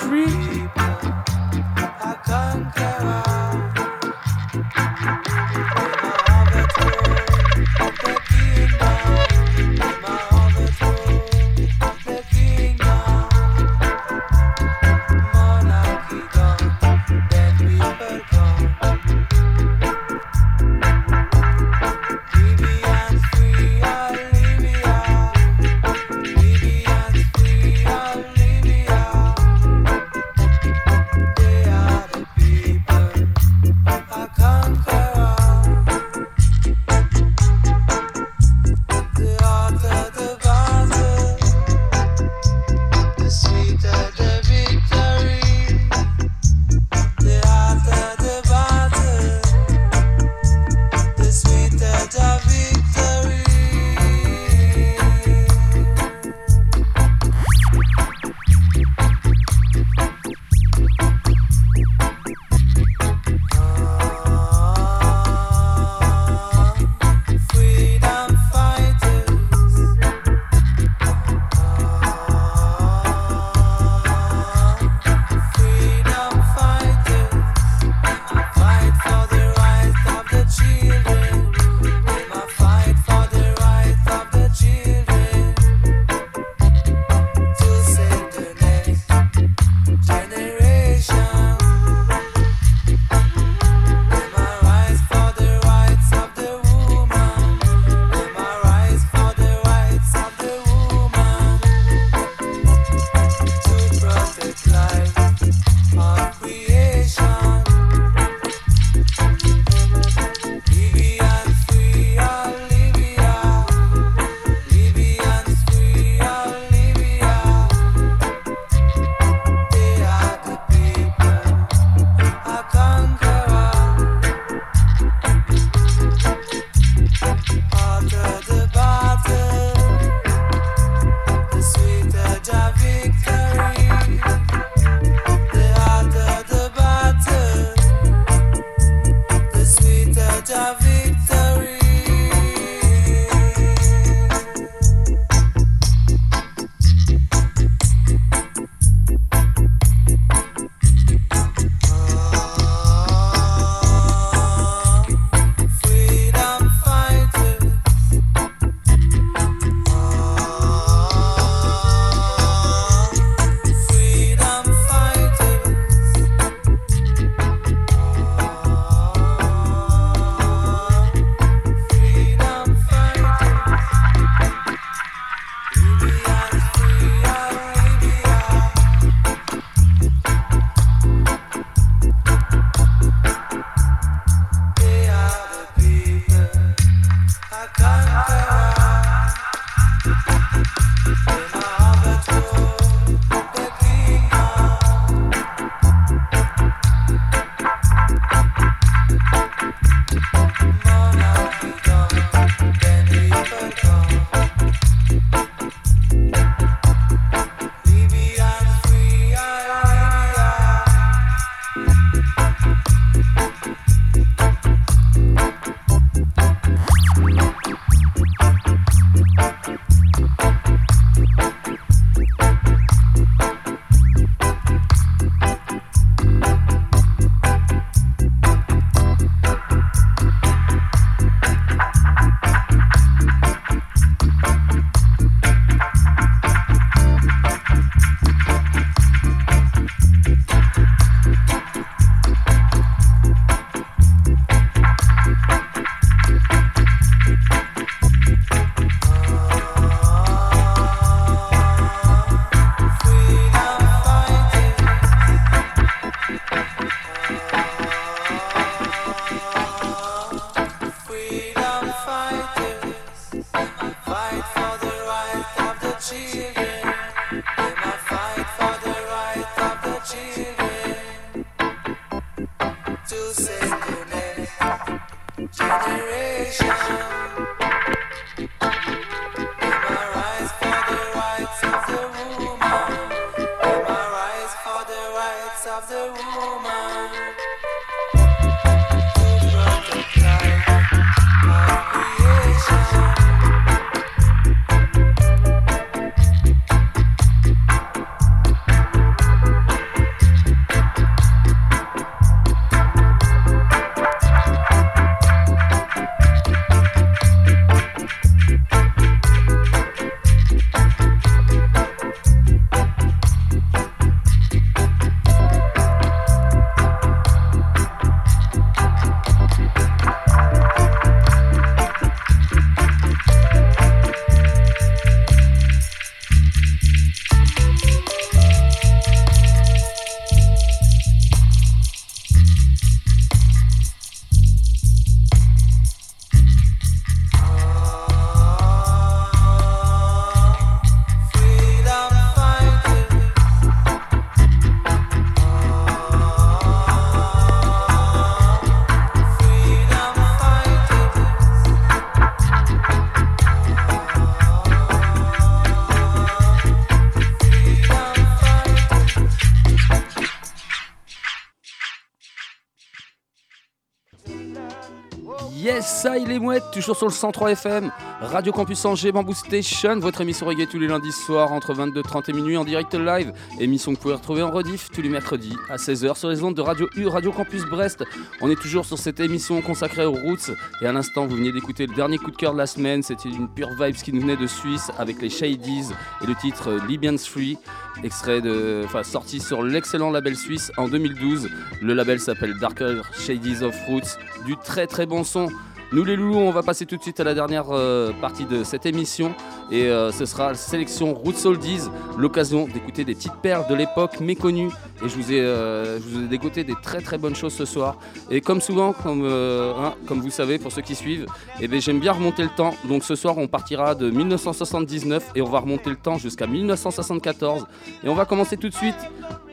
[366.03, 367.89] ça il est mouette, toujours sur le 103 FM,
[368.19, 372.33] Radio Campus Angers, Bamboo Station, votre émission reggae tous les lundis soirs entre 22h30 et
[372.33, 375.77] minuit en direct live, émission que vous pouvez retrouver en rediff tous les mercredis à
[375.77, 378.03] 16h sur les ondes de Radio U, Radio Campus Brest.
[378.41, 380.51] On est toujours sur cette émission consacrée aux roots
[380.81, 383.29] et à l'instant vous venez d'écouter le dernier coup de cœur de la semaine, c'était
[383.29, 385.87] une pure vibes qui nous venait de Suisse avec les Shadies
[386.21, 387.57] et le titre euh, Libyans Free,
[388.03, 391.47] extrait de, enfin sorti sur l'excellent label suisse en 2012.
[391.81, 395.47] Le label s'appelle Darker Shadies of Roots, du très très bon son.
[395.93, 398.63] Nous les loulous, on va passer tout de suite à la dernière euh, partie de
[398.63, 399.35] cette émission.
[399.69, 401.83] Et euh, ce sera la sélection Roots Oldies,
[402.17, 404.71] l'occasion d'écouter des petites perles de l'époque méconnues
[405.03, 405.99] et je vous ai, euh,
[406.29, 407.97] dégoté des très très bonnes choses ce soir
[408.29, 411.25] et comme souvent, comme, euh, hein, vous savez pour ceux qui suivent,
[411.59, 415.49] eh j'aime bien remonter le temps donc ce soir on partira de 1979 et on
[415.49, 417.65] va remonter le temps jusqu'à 1974
[418.03, 418.95] et on va commencer tout de suite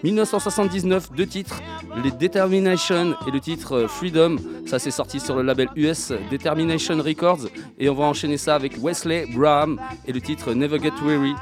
[0.03, 1.61] 1979, deux titres,
[2.03, 4.37] les Determination et le titre euh, Freedom.
[4.67, 7.49] Ça, c'est sorti sur le label US Determination Records.
[7.79, 11.35] Et on va enchaîner ça avec Wesley Braham et le titre Never Get Weary.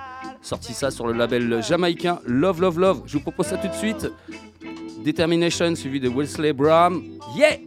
[0.43, 3.03] Sorti ça sur le label jamaïcain Love Love Love.
[3.07, 4.09] Je vous propose ça tout de suite.
[5.05, 7.03] Determination suivi de Wesley Braham.
[7.37, 7.59] Yeah!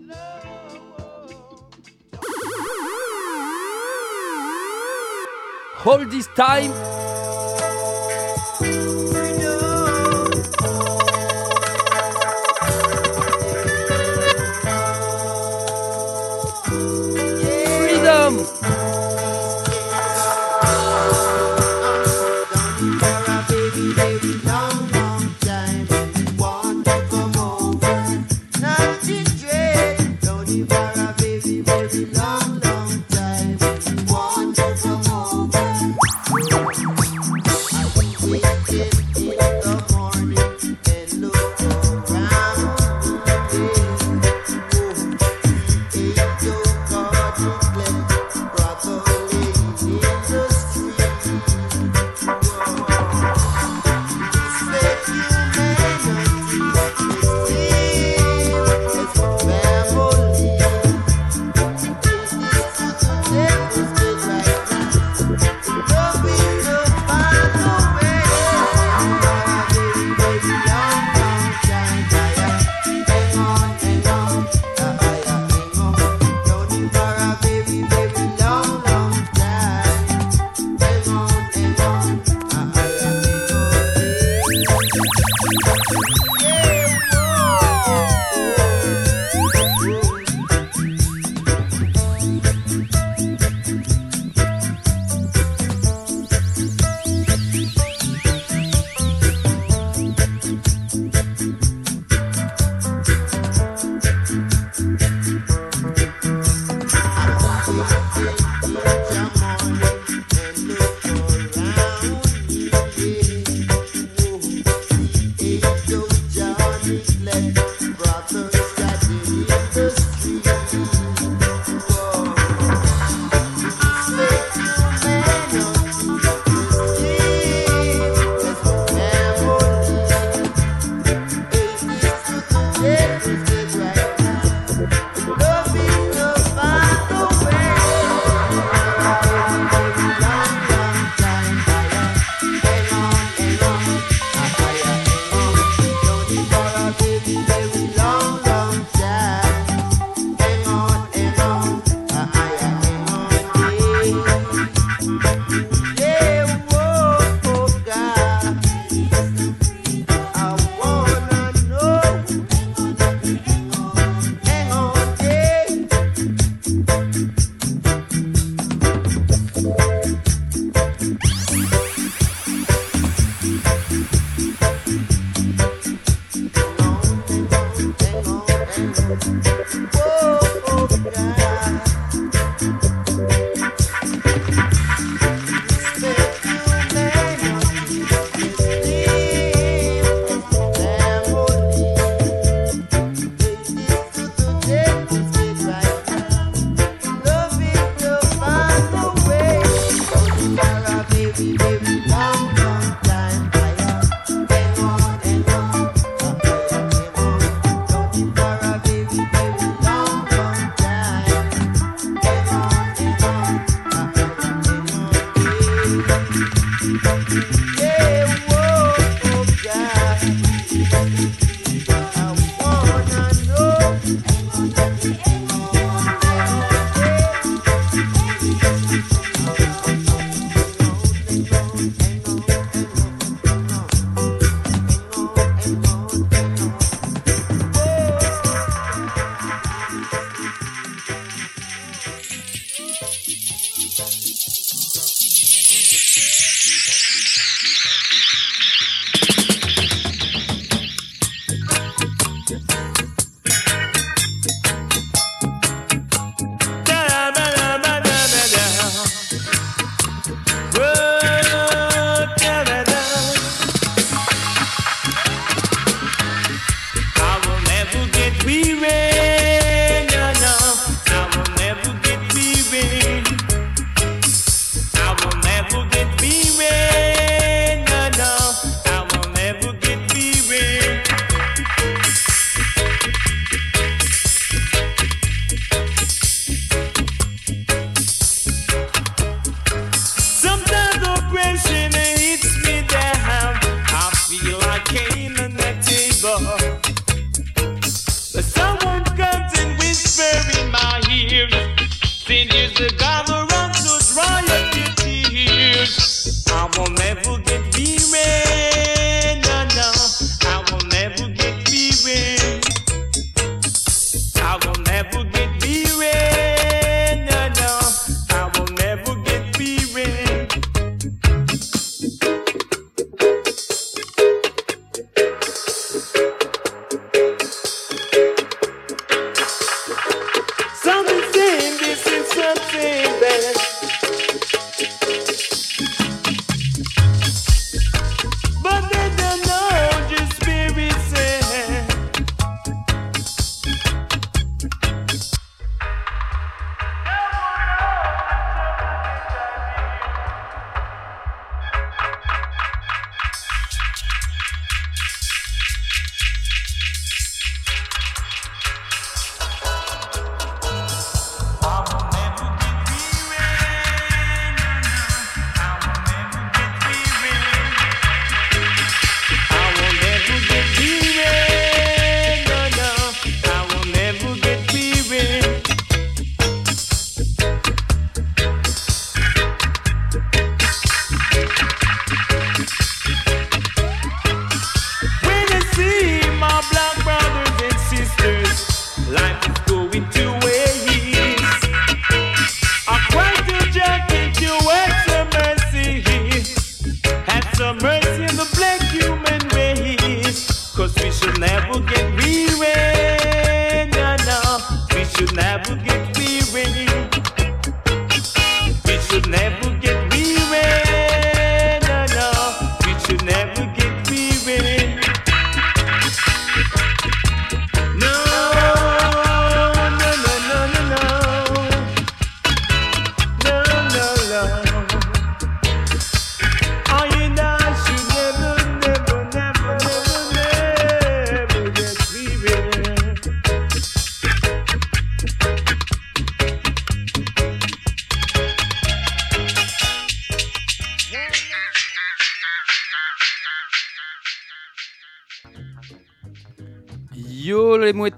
[5.84, 6.72] Hold this time.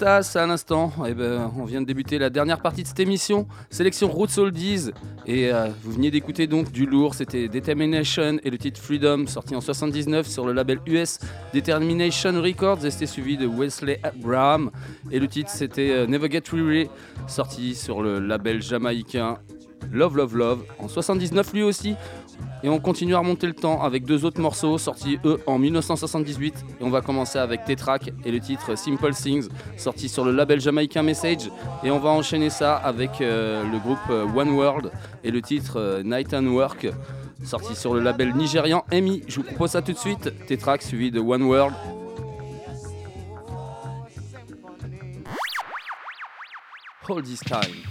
[0.06, 4.10] À l'instant, eh ben, on vient de débuter la dernière partie de cette émission, sélection
[4.10, 4.92] Roots Oldies,
[5.26, 9.56] et euh, vous veniez d'écouter donc du lourd, c'était Determination et le titre Freedom sorti
[9.56, 11.20] en 79 sur le label US
[11.54, 12.86] Determination Records.
[12.86, 14.72] Et c'était suivi de Wesley Abraham.
[15.10, 16.90] Et le titre c'était euh, Never Get Weary
[17.28, 19.38] sorti sur le label jamaïcain
[19.92, 21.96] Love Love Love en 79 lui aussi
[22.64, 26.66] et on continue à remonter le temps avec deux autres morceaux sortis eux en 1978
[26.80, 30.60] et on va commencer avec Tetrak et le titre Simple Things sorti sur le label
[30.60, 31.50] jamaïcain Message
[31.84, 34.92] et on va enchaîner ça avec euh, le groupe euh, One World
[35.24, 36.88] et le titre euh, Night and Work
[37.44, 39.24] sorti sur le label nigérian EMI.
[39.28, 41.74] Je vous propose ça tout de suite, Tetrak suivi de One World.
[47.06, 47.84] Hold this time.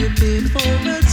[0.00, 1.09] You pay for a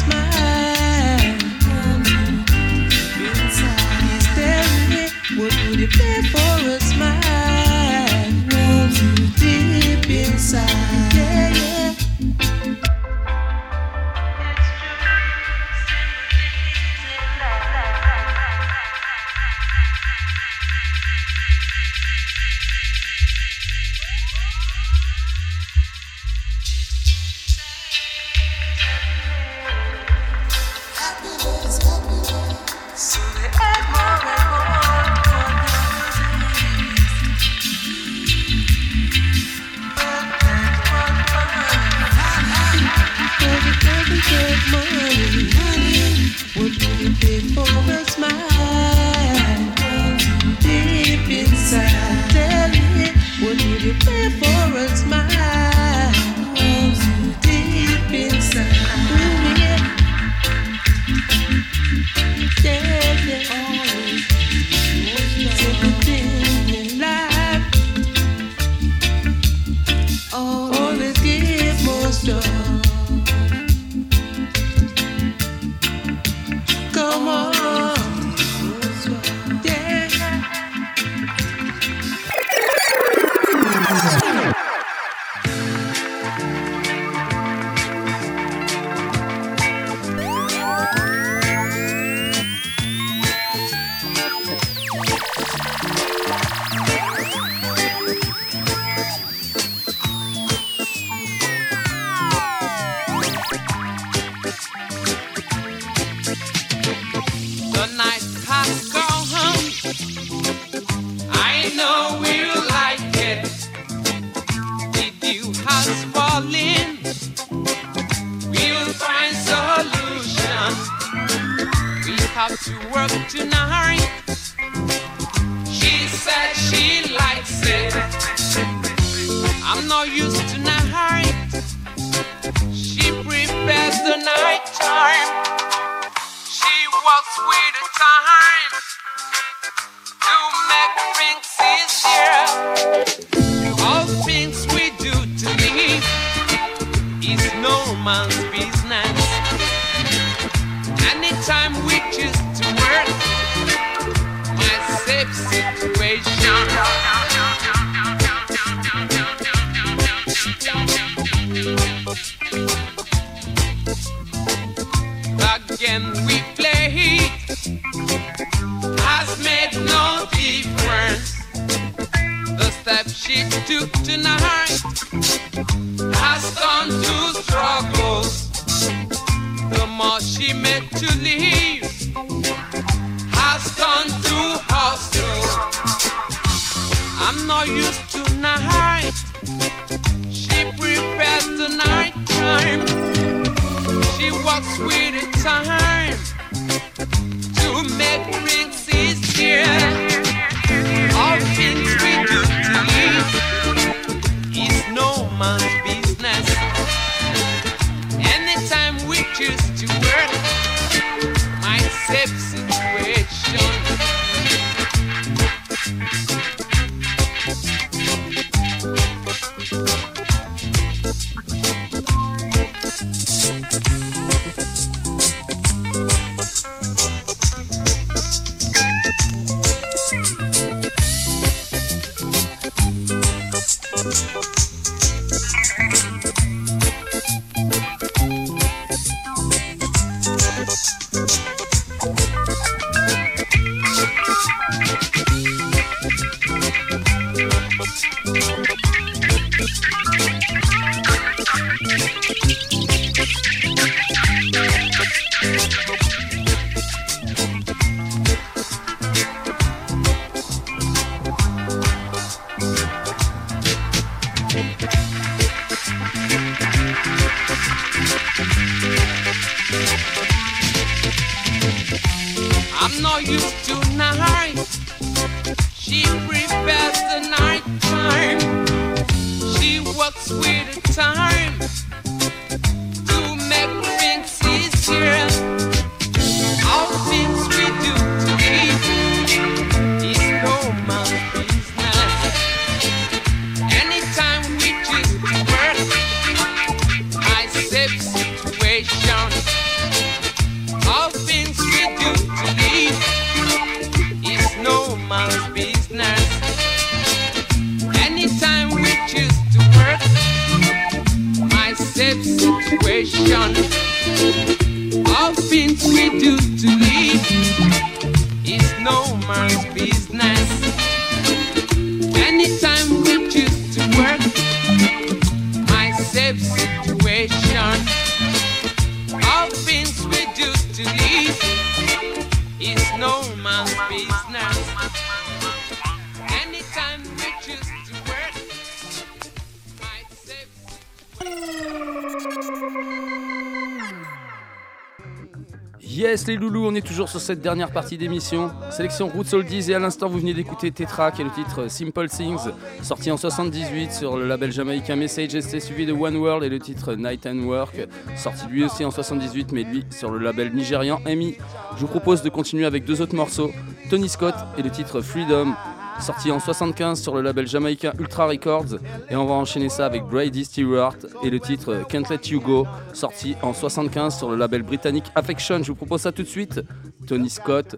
[347.05, 348.49] sur cette dernière partie d'émission.
[348.71, 352.09] Sélection Roots Oldies et à l'instant vous venez d'écouter Tetra qui est le titre Simple
[352.09, 352.49] Things,
[352.81, 356.57] sorti en 78 sur le label jamaïcain Message ST suivi de One World et le
[356.57, 360.99] titre Night and Work, sorti lui aussi en 78 mais lui sur le label nigérian
[361.05, 361.35] EMI.
[361.75, 363.51] Je vous propose de continuer avec deux autres morceaux,
[363.91, 365.53] Tony Scott et le titre Freedom,
[365.99, 368.77] sorti en 75 sur le label jamaïcain Ultra Records.
[369.09, 372.67] Et on va enchaîner ça avec Brady Stewart et le titre Can't Let You Go
[372.93, 375.63] sorti en 75 sur le label britannique Affection.
[375.63, 376.61] Je vous propose ça tout de suite.
[377.05, 377.75] Tony Scott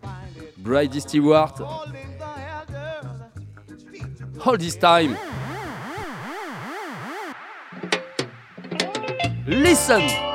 [0.57, 1.55] Brady Stewart.
[4.45, 5.15] All This Time.
[9.47, 10.28] Listen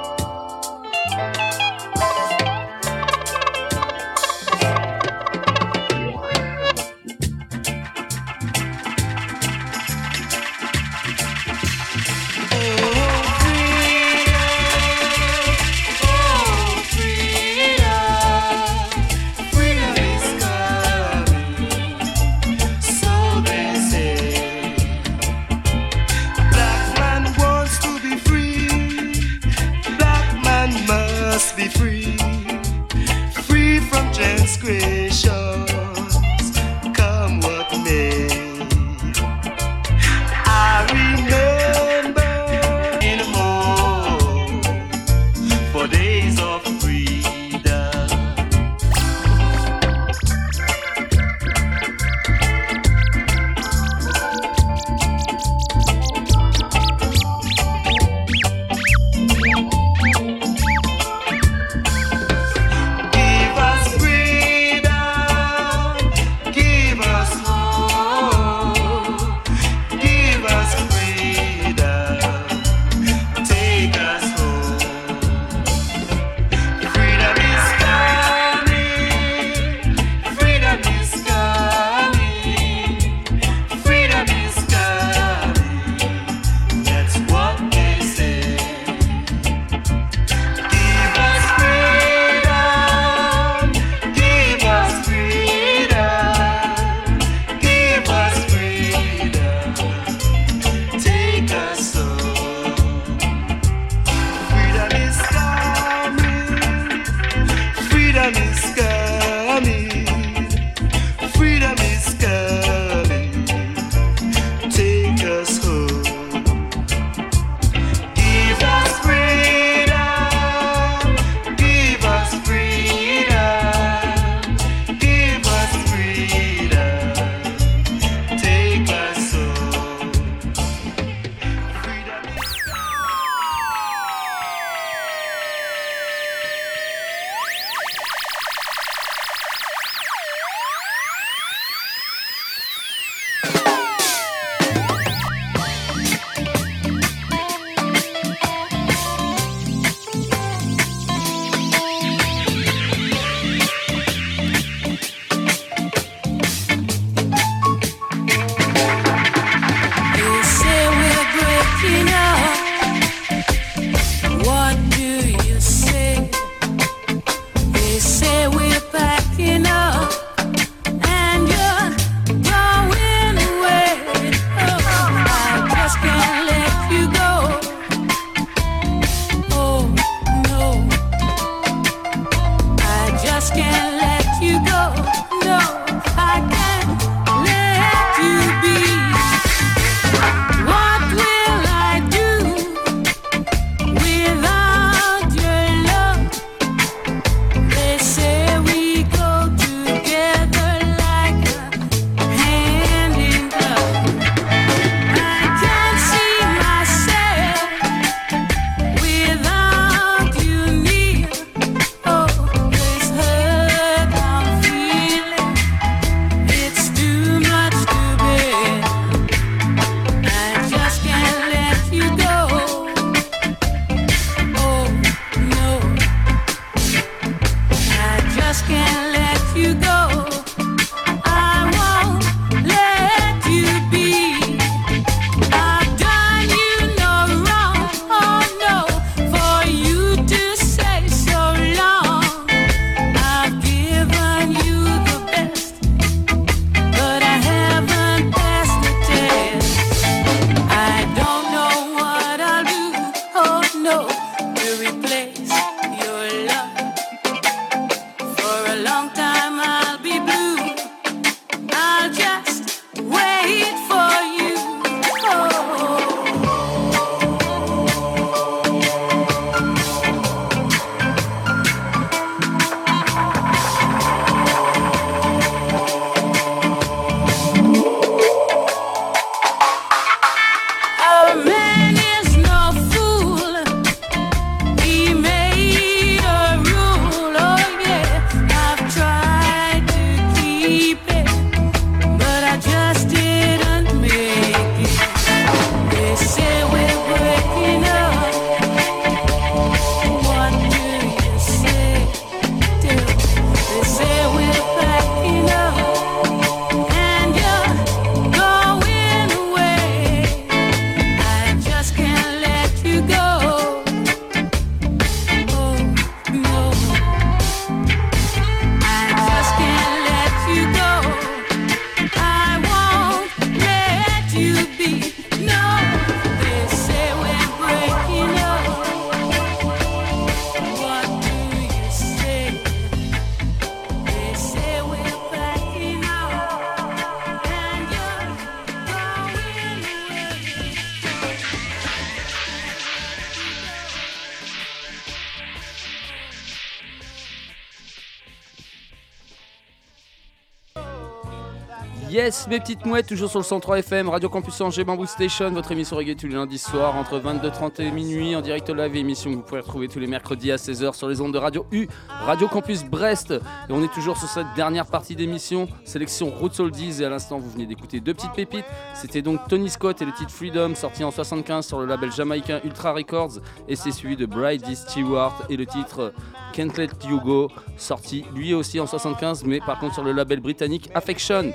[352.54, 355.96] mes petites mouettes, toujours sur le 103 FM, Radio Campus Angers, Bamboo Station, votre émission
[355.96, 359.42] reggae tous les lundis soirs entre 22h30 et minuit en direct live, émission que vous
[359.42, 362.84] pouvez retrouver tous les mercredis à 16h sur les ondes de Radio U, Radio Campus
[362.84, 363.32] Brest.
[363.32, 367.02] Et on est toujours sur cette dernière partie d'émission, sélection Roots Oldies.
[367.02, 368.66] Et à l'instant, vous venez d'écouter deux petites pépites.
[368.94, 372.60] C'était donc Tony Scott et le titre Freedom, sorti en 75 sur le label jamaïcain
[372.62, 373.40] Ultra Records.
[373.66, 376.12] Et c'est suivi de Brady Stewart et le titre
[376.52, 380.38] Can't Let You Go, sorti lui aussi en 75, mais par contre sur le label
[380.38, 381.52] britannique Affection.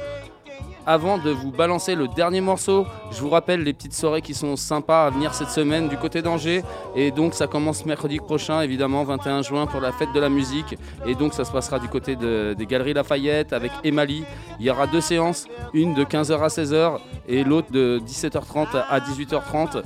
[0.91, 4.56] Avant de vous balancer le dernier morceau, je vous rappelle les petites soirées qui sont
[4.56, 6.64] sympas à venir cette semaine du côté d'Angers.
[6.95, 10.76] Et donc ça commence mercredi prochain, évidemment, 21 juin pour la fête de la musique.
[11.06, 14.24] Et donc ça se passera du côté de- des Galeries Lafayette avec Emali.
[14.60, 15.45] Il y aura deux séances,
[15.76, 16.98] une de 15h à 16h
[17.28, 19.84] et l'autre de 17h30 à 18h30.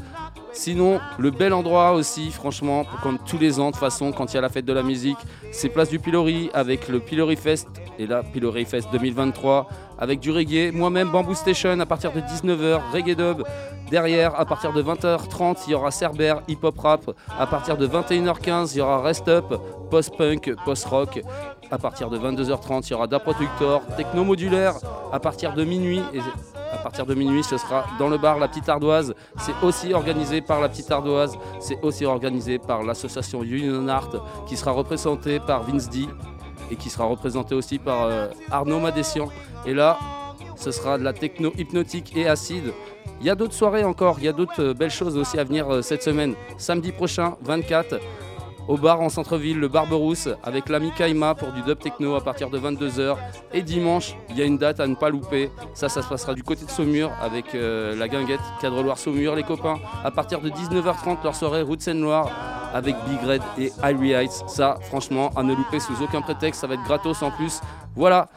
[0.54, 4.36] Sinon, le bel endroit aussi, franchement, comme tous les ans, de toute façon, quand il
[4.36, 5.18] y a la fête de la musique,
[5.52, 7.68] c'est Place du Pilori avec le Pilori Fest.
[7.98, 9.68] Et là, Pilori Fest 2023
[9.98, 10.72] avec du reggae.
[10.72, 13.44] Moi-même, Bamboo Station à partir de 19h, reggae dub.
[13.90, 17.12] Derrière, à partir de 20h30, il y aura Cerber, hip-hop rap.
[17.40, 19.46] À partir de 21h15, il y aura Rest Up,
[19.90, 21.22] post-punk, post-rock.
[21.72, 24.76] À partir de 22h30, il y aura Da Productor, techno modulaire.
[25.12, 26.02] À partir de minuit,
[26.74, 29.14] à partir de minuit, ce sera dans le bar La Petite Ardoise.
[29.38, 31.38] C'est aussi organisé par La Petite Ardoise.
[31.60, 34.10] C'est aussi organisé par l'association Union Art,
[34.48, 36.08] qui sera représentée par Vince D
[36.72, 39.30] et qui sera représenté aussi par euh, Arnaud Madessian.
[39.66, 40.00] Et là,
[40.56, 42.74] ce sera de la techno hypnotique et acide.
[43.20, 45.44] Il y a d'autres soirées encore, il y a d'autres euh, belles choses aussi à
[45.44, 46.36] venir euh, cette semaine.
[46.58, 48.00] Samedi prochain, 24,
[48.68, 52.50] au bar en centre-ville, le Barberousse, avec l'ami Kaima pour du dub techno à partir
[52.50, 53.16] de 22h.
[53.54, 55.52] Et dimanche, il y a une date à ne pas louper.
[55.74, 59.36] Ça, ça se passera du côté de Saumur avec euh, la guinguette Cadre Loire Saumur,
[59.36, 59.80] les copains.
[60.04, 62.32] À partir de 19h30, leur soirée Route Seine-Loire
[62.74, 64.44] avec Big Red et Irie Heights.
[64.48, 67.62] Ça, franchement, à ne louper sous aucun prétexte, ça va être gratos en plus.
[67.96, 68.28] Voilà,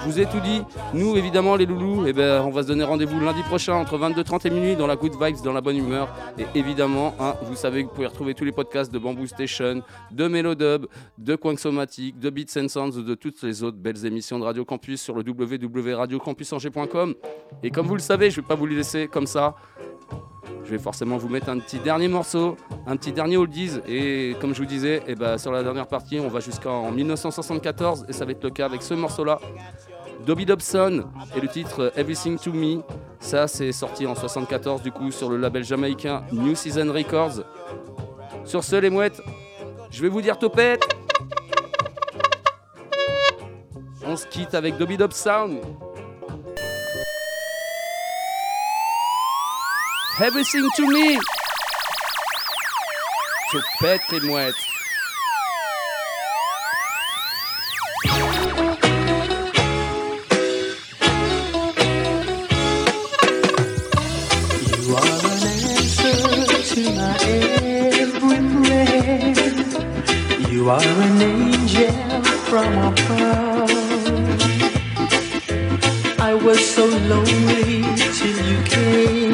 [0.00, 0.60] je vous ai tout dit.
[0.92, 4.48] Nous, évidemment, les loulous, eh ben, on va se donner rendez-vous lundi prochain entre 22h30
[4.48, 6.08] et minuit dans la good vibes, dans la bonne humeur.
[6.36, 9.73] Et évidemment, hein, vous savez que vous pouvez retrouver tous les podcasts de Bamboo Station,
[10.10, 10.86] de Melodub,
[11.18, 15.00] de Quanksomatic, de Beats and Sounds, de toutes les autres belles émissions de Radio Campus
[15.00, 17.14] sur le www.radiocampusangers.com.
[17.62, 19.54] Et comme vous le savez, je ne vais pas vous les laisser comme ça.
[20.64, 22.56] Je vais forcément vous mettre un petit dernier morceau,
[22.86, 23.80] un petit dernier oldies.
[23.86, 28.06] Et comme je vous disais, eh ben, sur la dernière partie, on va jusqu'en 1974.
[28.08, 29.40] Et ça va être le cas avec ce morceau-là.
[30.26, 31.04] Dobby Dobson
[31.36, 32.80] et le titre Everything to Me.
[33.20, 37.42] Ça, c'est sorti en 74 du coup sur le label jamaïcain New Season Records.
[38.44, 39.20] Sur ce, les mouettes,
[39.94, 40.82] je vais vous dire topette.
[44.04, 45.60] On se quitte avec Dobby Dobson.
[50.20, 51.16] Everything to me.
[53.52, 54.73] Topette, les mouettes.
[72.64, 73.70] From above.
[76.20, 77.82] I was so lonely
[78.16, 79.33] till you came